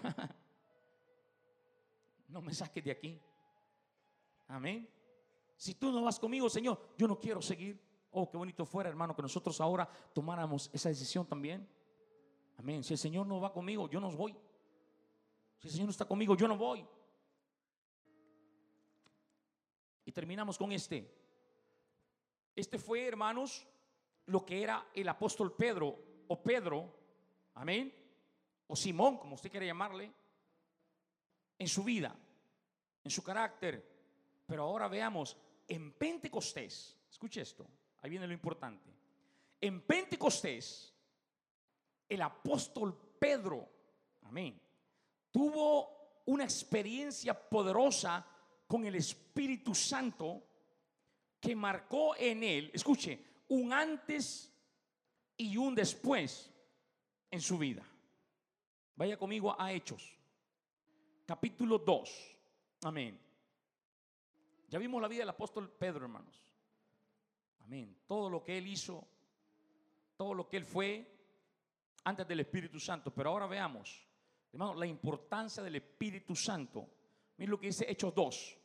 [2.29, 3.21] no me saques de aquí.
[4.47, 4.87] Amén.
[5.55, 7.79] Si tú no vas conmigo, Señor, yo no quiero seguir.
[8.11, 11.67] Oh, qué bonito fuera, hermano, que nosotros ahora tomáramos esa decisión también.
[12.57, 12.83] Amén.
[12.83, 14.35] Si el Señor no va conmigo, yo no voy.
[15.57, 16.87] Si el Señor no está conmigo, yo no voy.
[20.05, 21.13] Y terminamos con este.
[22.55, 23.67] Este fue, hermanos,
[24.25, 26.93] lo que era el apóstol Pedro o Pedro.
[27.53, 27.93] Amén.
[28.67, 30.11] O Simón, como usted quiere llamarle
[31.59, 32.17] en su vida,
[33.03, 33.85] en su carácter.
[34.47, 35.37] Pero ahora veamos,
[35.67, 37.67] en Pentecostés, escuche esto,
[38.01, 38.89] ahí viene lo importante.
[39.61, 40.95] En Pentecostés,
[42.07, 43.69] el apóstol Pedro,
[44.23, 44.59] amén,
[45.31, 48.25] tuvo una experiencia poderosa
[48.65, 50.43] con el Espíritu Santo
[51.39, 54.51] que marcó en él, escuche, un antes
[55.37, 56.51] y un después
[57.31, 57.83] en su vida.
[58.95, 60.18] Vaya conmigo a Hechos
[61.29, 62.37] capítulo 2.
[62.85, 63.21] Amén.
[64.67, 66.43] Ya vimos la vida del apóstol Pedro, hermanos.
[67.59, 67.95] Amén.
[68.07, 69.07] Todo lo que él hizo,
[70.17, 71.07] todo lo que él fue
[72.03, 73.13] antes del Espíritu Santo.
[73.13, 74.07] Pero ahora veamos,
[74.51, 76.89] hermanos, la importancia del Espíritu Santo.
[77.37, 78.57] Miren lo que dice Hechos 2,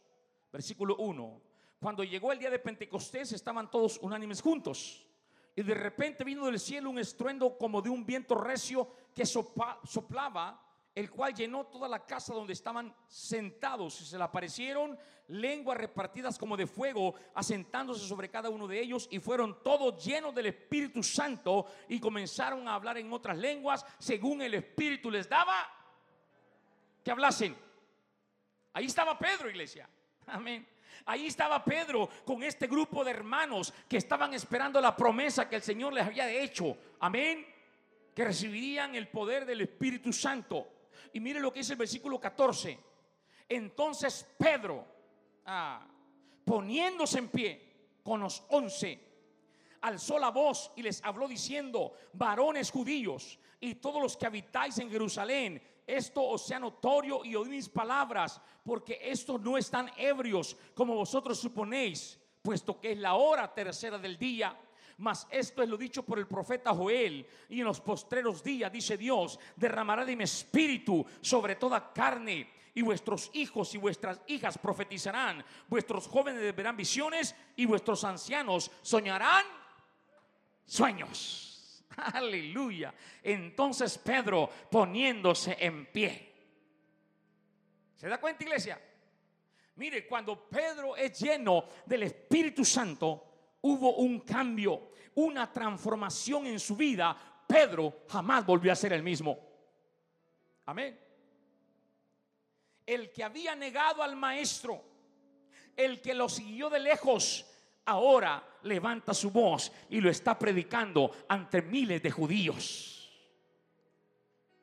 [0.51, 1.43] versículo 1.
[1.79, 5.07] Cuando llegó el día de Pentecostés estaban todos unánimes juntos.
[5.55, 10.64] Y de repente vino del cielo un estruendo como de un viento recio que soplaba
[10.95, 14.97] el cual llenó toda la casa donde estaban sentados y se le aparecieron
[15.28, 20.34] lenguas repartidas como de fuego, asentándose sobre cada uno de ellos y fueron todos llenos
[20.34, 25.70] del Espíritu Santo y comenzaron a hablar en otras lenguas según el Espíritu les daba.
[27.03, 27.55] que hablasen.
[28.72, 29.88] Ahí estaba Pedro, iglesia.
[30.26, 30.66] Amén.
[31.07, 35.62] Ahí estaba Pedro con este grupo de hermanos que estaban esperando la promesa que el
[35.62, 36.76] Señor les había hecho.
[37.01, 37.47] Amén.
[38.14, 40.74] Que recibirían el poder del Espíritu Santo.
[41.12, 42.78] Y mire lo que dice el versículo 14.
[43.48, 44.84] Entonces Pedro,
[45.46, 45.86] ah,
[46.44, 49.00] poniéndose en pie con los once,
[49.82, 54.90] alzó la voz y les habló diciendo, varones judíos y todos los que habitáis en
[54.90, 60.94] Jerusalén, esto os sea notorio y oíd mis palabras, porque estos no están ebrios como
[60.94, 64.59] vosotros suponéis, puesto que es la hora tercera del día.
[64.99, 67.26] Mas esto es lo dicho por el profeta Joel.
[67.49, 72.51] Y en los postreros días, dice Dios, derramará de mi espíritu sobre toda carne.
[72.74, 75.45] Y vuestros hijos y vuestras hijas profetizarán.
[75.68, 79.45] Vuestros jóvenes verán visiones y vuestros ancianos soñarán
[80.66, 81.84] sueños.
[81.97, 82.95] Aleluya.
[83.22, 86.32] Entonces Pedro poniéndose en pie.
[87.97, 88.80] ¿Se da cuenta, iglesia?
[89.76, 93.34] Mire, cuando Pedro es lleno del Espíritu Santo,
[93.65, 97.17] hubo un cambio, una transformación en su vida.
[97.47, 99.39] Pedro jamás volvió a ser el mismo.
[100.67, 100.99] Amén.
[102.87, 104.83] El que había negado al maestro,
[105.75, 107.47] el que lo siguió de lejos,
[107.87, 113.11] ahora levanta su voz y lo está predicando ante miles de judíos.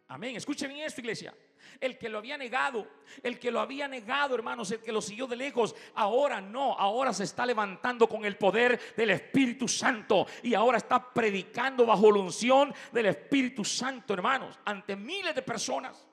[0.10, 0.36] Amén.
[0.36, 1.34] Escuchen bien esto, iglesia.
[1.80, 2.88] El que lo había negado,
[3.24, 7.14] el que lo había negado, hermanos, el que lo siguió de lejos, ahora no, ahora
[7.14, 12.20] se está levantando con el poder del Espíritu Santo y ahora está predicando bajo la
[12.20, 16.08] unción del Espíritu Santo, hermanos, ante miles de personas.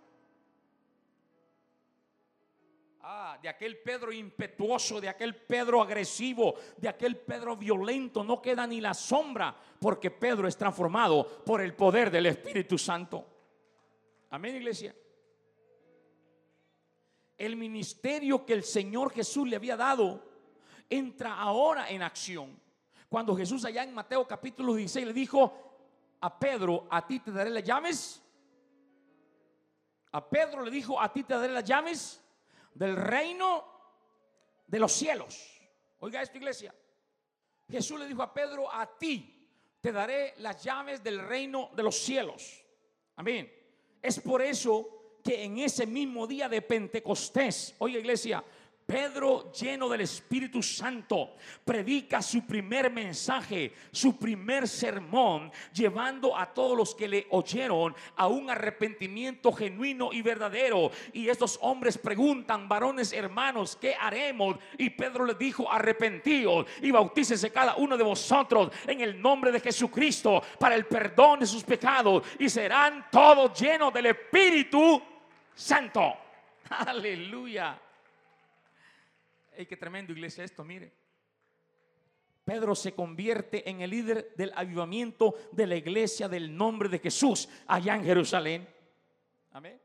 [3.10, 8.66] Ah, de aquel Pedro impetuoso, de aquel Pedro agresivo, de aquel Pedro violento, no queda
[8.66, 13.24] ni la sombra, porque Pedro es transformado por el poder del Espíritu Santo.
[14.28, 14.94] Amén, iglesia.
[17.38, 20.22] El ministerio que el Señor Jesús le había dado
[20.90, 22.60] entra ahora en acción.
[23.08, 27.50] Cuando Jesús allá en Mateo capítulo 16 le dijo a Pedro, a ti te daré
[27.50, 28.22] las llaves.
[30.10, 32.20] A Pedro le dijo, a ti te daré las llaves
[32.74, 33.64] del reino
[34.66, 35.60] de los cielos.
[36.00, 36.74] Oiga esto, iglesia.
[37.68, 39.48] Jesús le dijo a Pedro, a ti
[39.80, 42.64] te daré las llaves del reino de los cielos.
[43.16, 43.52] Amén.
[44.02, 44.97] Es por eso
[45.28, 48.42] en ese mismo día de Pentecostés, oiga iglesia,
[48.88, 56.74] Pedro, lleno del Espíritu Santo, predica su primer mensaje, su primer sermón, llevando a todos
[56.74, 60.90] los que le oyeron a un arrepentimiento genuino y verdadero.
[61.12, 64.56] Y estos hombres preguntan, varones hermanos, ¿qué haremos?
[64.78, 69.60] Y Pedro les dijo, arrepentíos y bautícese cada uno de vosotros en el nombre de
[69.60, 75.02] Jesucristo para el perdón de sus pecados y serán todos llenos del Espíritu
[75.58, 76.14] Santo.
[76.70, 77.76] Aleluya.
[79.56, 80.62] ¡Ay, qué tremendo iglesia esto!
[80.62, 80.92] Mire.
[82.44, 87.48] Pedro se convierte en el líder del avivamiento de la iglesia del nombre de Jesús
[87.66, 88.66] allá en Jerusalén.
[89.50, 89.78] Amén.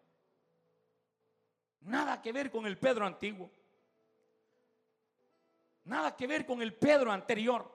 [1.82, 3.52] Nada que ver con el Pedro antiguo.
[5.86, 7.70] Nada que ver con el Pedro anterior.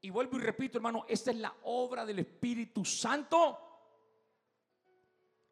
[0.00, 3.60] Y vuelvo y repito, hermano, esta es la obra del Espíritu Santo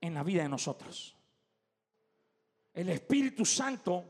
[0.01, 1.17] en la vida de nosotros.
[2.73, 4.05] El Espíritu Santo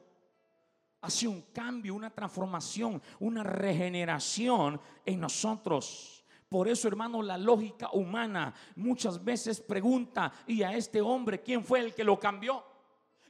[1.01, 6.25] hace un cambio, una transformación, una regeneración en nosotros.
[6.49, 11.81] Por eso, hermano, la lógica humana muchas veces pregunta, ¿y a este hombre quién fue
[11.81, 12.65] el que lo cambió?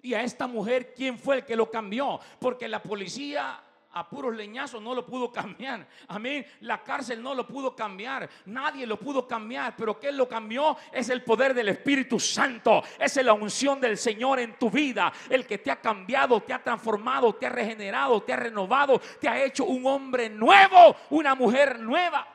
[0.03, 2.19] ¿Y a esta mujer quién fue el que lo cambió?
[2.41, 3.63] Porque la policía
[3.95, 5.87] a puros leñazos no lo pudo cambiar.
[6.09, 6.47] Amén.
[6.61, 8.29] La cárcel no lo pudo cambiar.
[8.47, 9.75] Nadie lo pudo cambiar.
[9.77, 10.77] Pero ¿qué lo cambió?
[10.91, 12.83] Es el poder del Espíritu Santo.
[12.99, 15.13] Es la unción del Señor en tu vida.
[15.29, 19.29] El que te ha cambiado, te ha transformado, te ha regenerado, te ha renovado, te
[19.29, 22.27] ha hecho un hombre nuevo, una mujer nueva.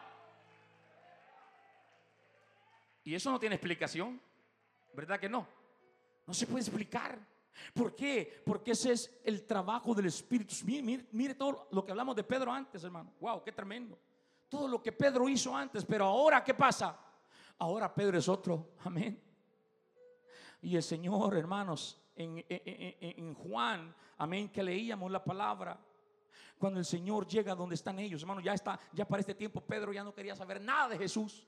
[3.03, 4.21] Y eso no tiene explicación.
[4.93, 5.47] ¿Verdad que no?
[6.25, 7.17] No se puede explicar.
[7.73, 8.41] ¿Por qué?
[8.45, 10.55] Porque ese es el trabajo del Espíritu.
[10.65, 13.13] Mire, todo lo que hablamos de Pedro antes, hermano.
[13.19, 13.97] Wow, qué tremendo.
[14.49, 16.97] Todo lo que Pedro hizo antes, pero ahora, ¿qué pasa?
[17.59, 18.71] Ahora Pedro es otro.
[18.83, 19.21] Amén.
[20.61, 25.79] Y el Señor, hermanos, en, en, Juan, amén, que leíamos la palabra.
[26.57, 29.93] Cuando el Señor llega donde están ellos, hermano, ya está, ya para este tiempo Pedro
[29.93, 31.45] ya no quería saber nada de Jesús.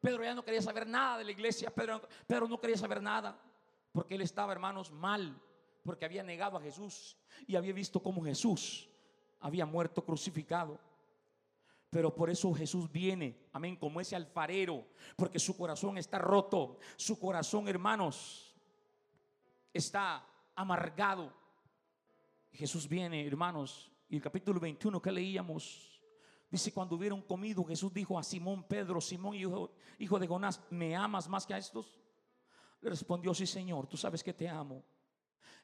[0.00, 1.70] Pedro ya no quería saber nada de la iglesia.
[1.70, 3.38] Pedro, Pedro no quería saber nada.
[3.92, 5.40] Porque él estaba, hermanos, mal,
[5.84, 7.16] porque había negado a Jesús
[7.46, 8.88] y había visto cómo Jesús
[9.40, 10.80] había muerto crucificado.
[11.90, 16.78] Pero por eso Jesús viene, amén, como ese alfarero, porque su corazón está roto.
[16.96, 18.56] Su corazón, hermanos,
[19.74, 21.32] está amargado.
[22.50, 26.02] Jesús viene, hermanos, y el capítulo 21 que leíamos,
[26.50, 30.96] dice, cuando hubieron comido, Jesús dijo a Simón Pedro, Simón hijo, hijo de Jonás, ¿me
[30.96, 32.01] amas más que a estos?
[32.82, 34.84] Le respondió, sí Señor, tú sabes que te amo.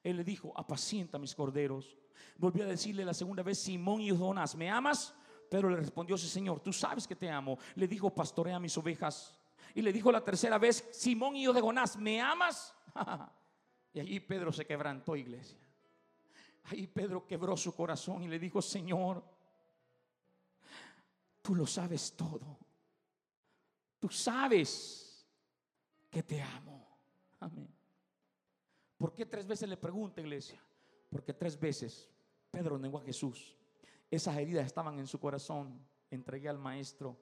[0.02, 1.98] Él le dijo, apacienta mis corderos.
[2.36, 5.14] Volvió a decirle la segunda vez, Simón y Jonás, ¿me amas?
[5.50, 7.58] Pero le respondió, sí Señor, tú sabes que te amo.
[7.74, 9.38] Le dijo, pastorea mis ovejas.
[9.74, 12.74] Y le dijo la tercera vez, Simón hijo de Jonás, ¿me amas?
[13.92, 15.58] y allí Pedro se quebrantó, iglesia.
[16.64, 19.24] Ahí Pedro quebró su corazón y le dijo, Señor,
[21.42, 22.58] tú lo sabes todo.
[23.98, 25.26] Tú sabes
[26.10, 26.87] que te amo.
[27.40, 27.68] Amén.
[28.96, 30.60] ¿Por qué tres veces le pregunta, iglesia?
[31.08, 32.10] Porque tres veces
[32.50, 33.56] Pedro negó a Jesús.
[34.10, 35.78] Esas heridas estaban en su corazón.
[36.10, 37.16] Entregué al maestro.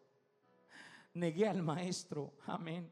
[1.13, 2.33] Negué al maestro.
[2.47, 2.91] Amén.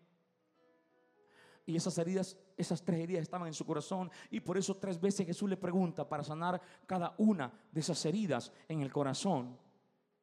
[1.67, 4.11] Y esas heridas, esas tres heridas estaban en su corazón.
[4.31, 8.53] Y por eso tres veces Jesús le pregunta para sanar cada una de esas heridas
[8.69, 9.59] en el corazón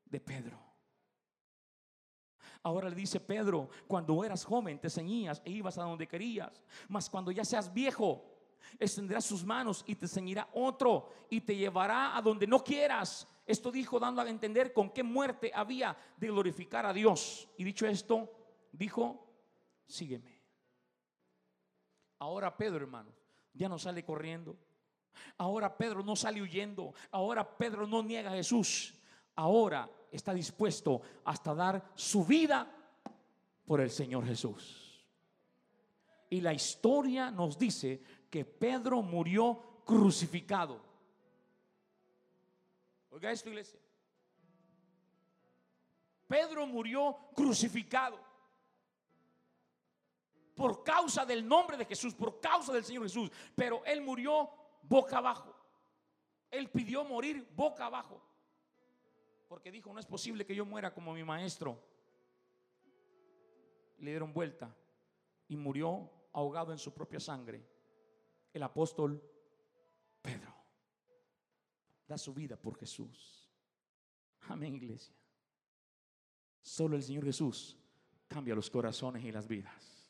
[0.06, 0.70] de Pedro.
[2.64, 6.62] Ahora le dice Pedro, cuando eras joven te ceñías e ibas a donde querías.
[6.88, 8.24] Mas cuando ya seas viejo,
[8.80, 13.28] extenderá sus manos y te ceñirá otro y te llevará a donde no quieras.
[13.45, 17.49] Esto dijo dando a entender con qué muerte había de glorificar a Dios.
[17.57, 18.32] Y dicho esto,
[18.72, 19.28] dijo,
[19.88, 20.39] sígueme.
[22.20, 23.12] Ahora Pedro, hermano,
[23.53, 24.55] ya no sale corriendo.
[25.38, 26.93] Ahora Pedro no sale huyendo.
[27.09, 28.93] Ahora Pedro no niega a Jesús.
[29.36, 32.70] Ahora está dispuesto hasta dar su vida
[33.66, 35.05] por el Señor Jesús.
[36.30, 40.82] Y la historia nos dice que Pedro murió crucificado.
[43.09, 43.80] Oiga esto, iglesia.
[46.28, 48.18] Pedro murió crucificado
[50.55, 53.30] por causa del nombre de Jesús, por causa del Señor Jesús.
[53.55, 54.49] Pero él murió
[54.84, 55.53] boca abajo.
[56.49, 58.22] Él pidió morir boca abajo.
[59.52, 61.78] Porque dijo, no es posible que yo muera como mi maestro.
[63.97, 64.74] Le dieron vuelta
[65.49, 67.62] y murió ahogado en su propia sangre.
[68.54, 69.22] El apóstol
[70.22, 70.56] Pedro
[72.08, 73.52] da su vida por Jesús.
[74.47, 75.14] Amén, iglesia.
[76.62, 77.78] Solo el Señor Jesús
[78.30, 80.10] cambia los corazones y las vidas.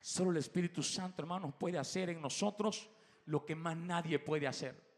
[0.00, 2.88] Solo el Espíritu Santo, hermanos, puede hacer en nosotros
[3.26, 4.91] lo que más nadie puede hacer.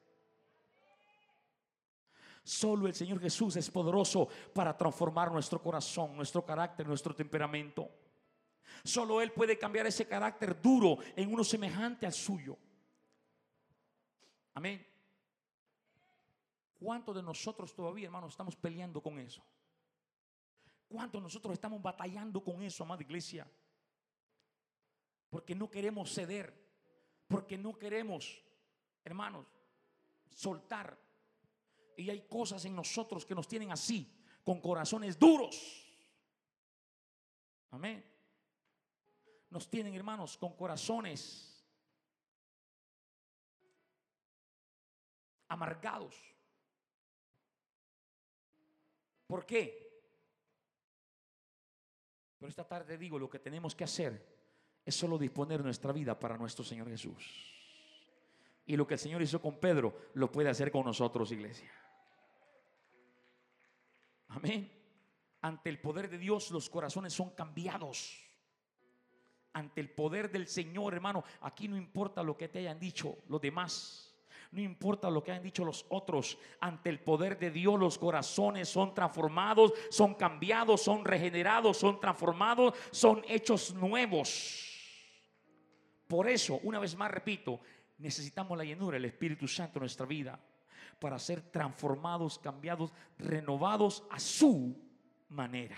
[2.44, 7.90] Solo el Señor Jesús es poderoso para transformar nuestro corazón, nuestro carácter, nuestro temperamento.
[8.84, 12.56] Solo Él puede cambiar ese carácter duro en uno semejante al suyo.
[14.52, 14.86] Amén.
[16.78, 19.42] ¿Cuántos de nosotros todavía, hermanos, estamos peleando con eso?
[20.86, 23.48] ¿Cuántos de nosotros estamos batallando con eso, amada iglesia?
[25.34, 26.54] porque no queremos ceder,
[27.26, 28.40] porque no queremos,
[29.02, 29.44] hermanos,
[30.28, 30.96] soltar.
[31.96, 35.84] Y hay cosas en nosotros que nos tienen así, con corazones duros.
[37.70, 38.04] Amén.
[39.50, 41.54] Nos tienen, hermanos, con corazones
[45.48, 46.14] amargados.
[49.26, 49.84] ¿Por qué?
[52.38, 54.34] Pero esta tarde digo lo que tenemos que hacer
[54.84, 57.54] es solo disponer nuestra vida para nuestro Señor Jesús.
[58.66, 61.72] Y lo que el Señor hizo con Pedro, lo puede hacer con nosotros, iglesia.
[64.34, 64.70] Amén.
[65.42, 68.20] Ante el poder de Dios los corazones son cambiados.
[69.52, 73.40] Ante el poder del Señor, hermano, aquí no importa lo que te hayan dicho los
[73.40, 74.10] demás.
[74.50, 78.68] No importa lo que hayan dicho los otros, ante el poder de Dios los corazones
[78.68, 84.70] son transformados, son cambiados, son regenerados, son transformados, son hechos nuevos.
[86.06, 87.60] Por eso, una vez más repito,
[87.98, 90.38] necesitamos la llenura del Espíritu Santo en nuestra vida
[90.94, 94.76] para ser transformados, cambiados, renovados a su
[95.28, 95.76] manera.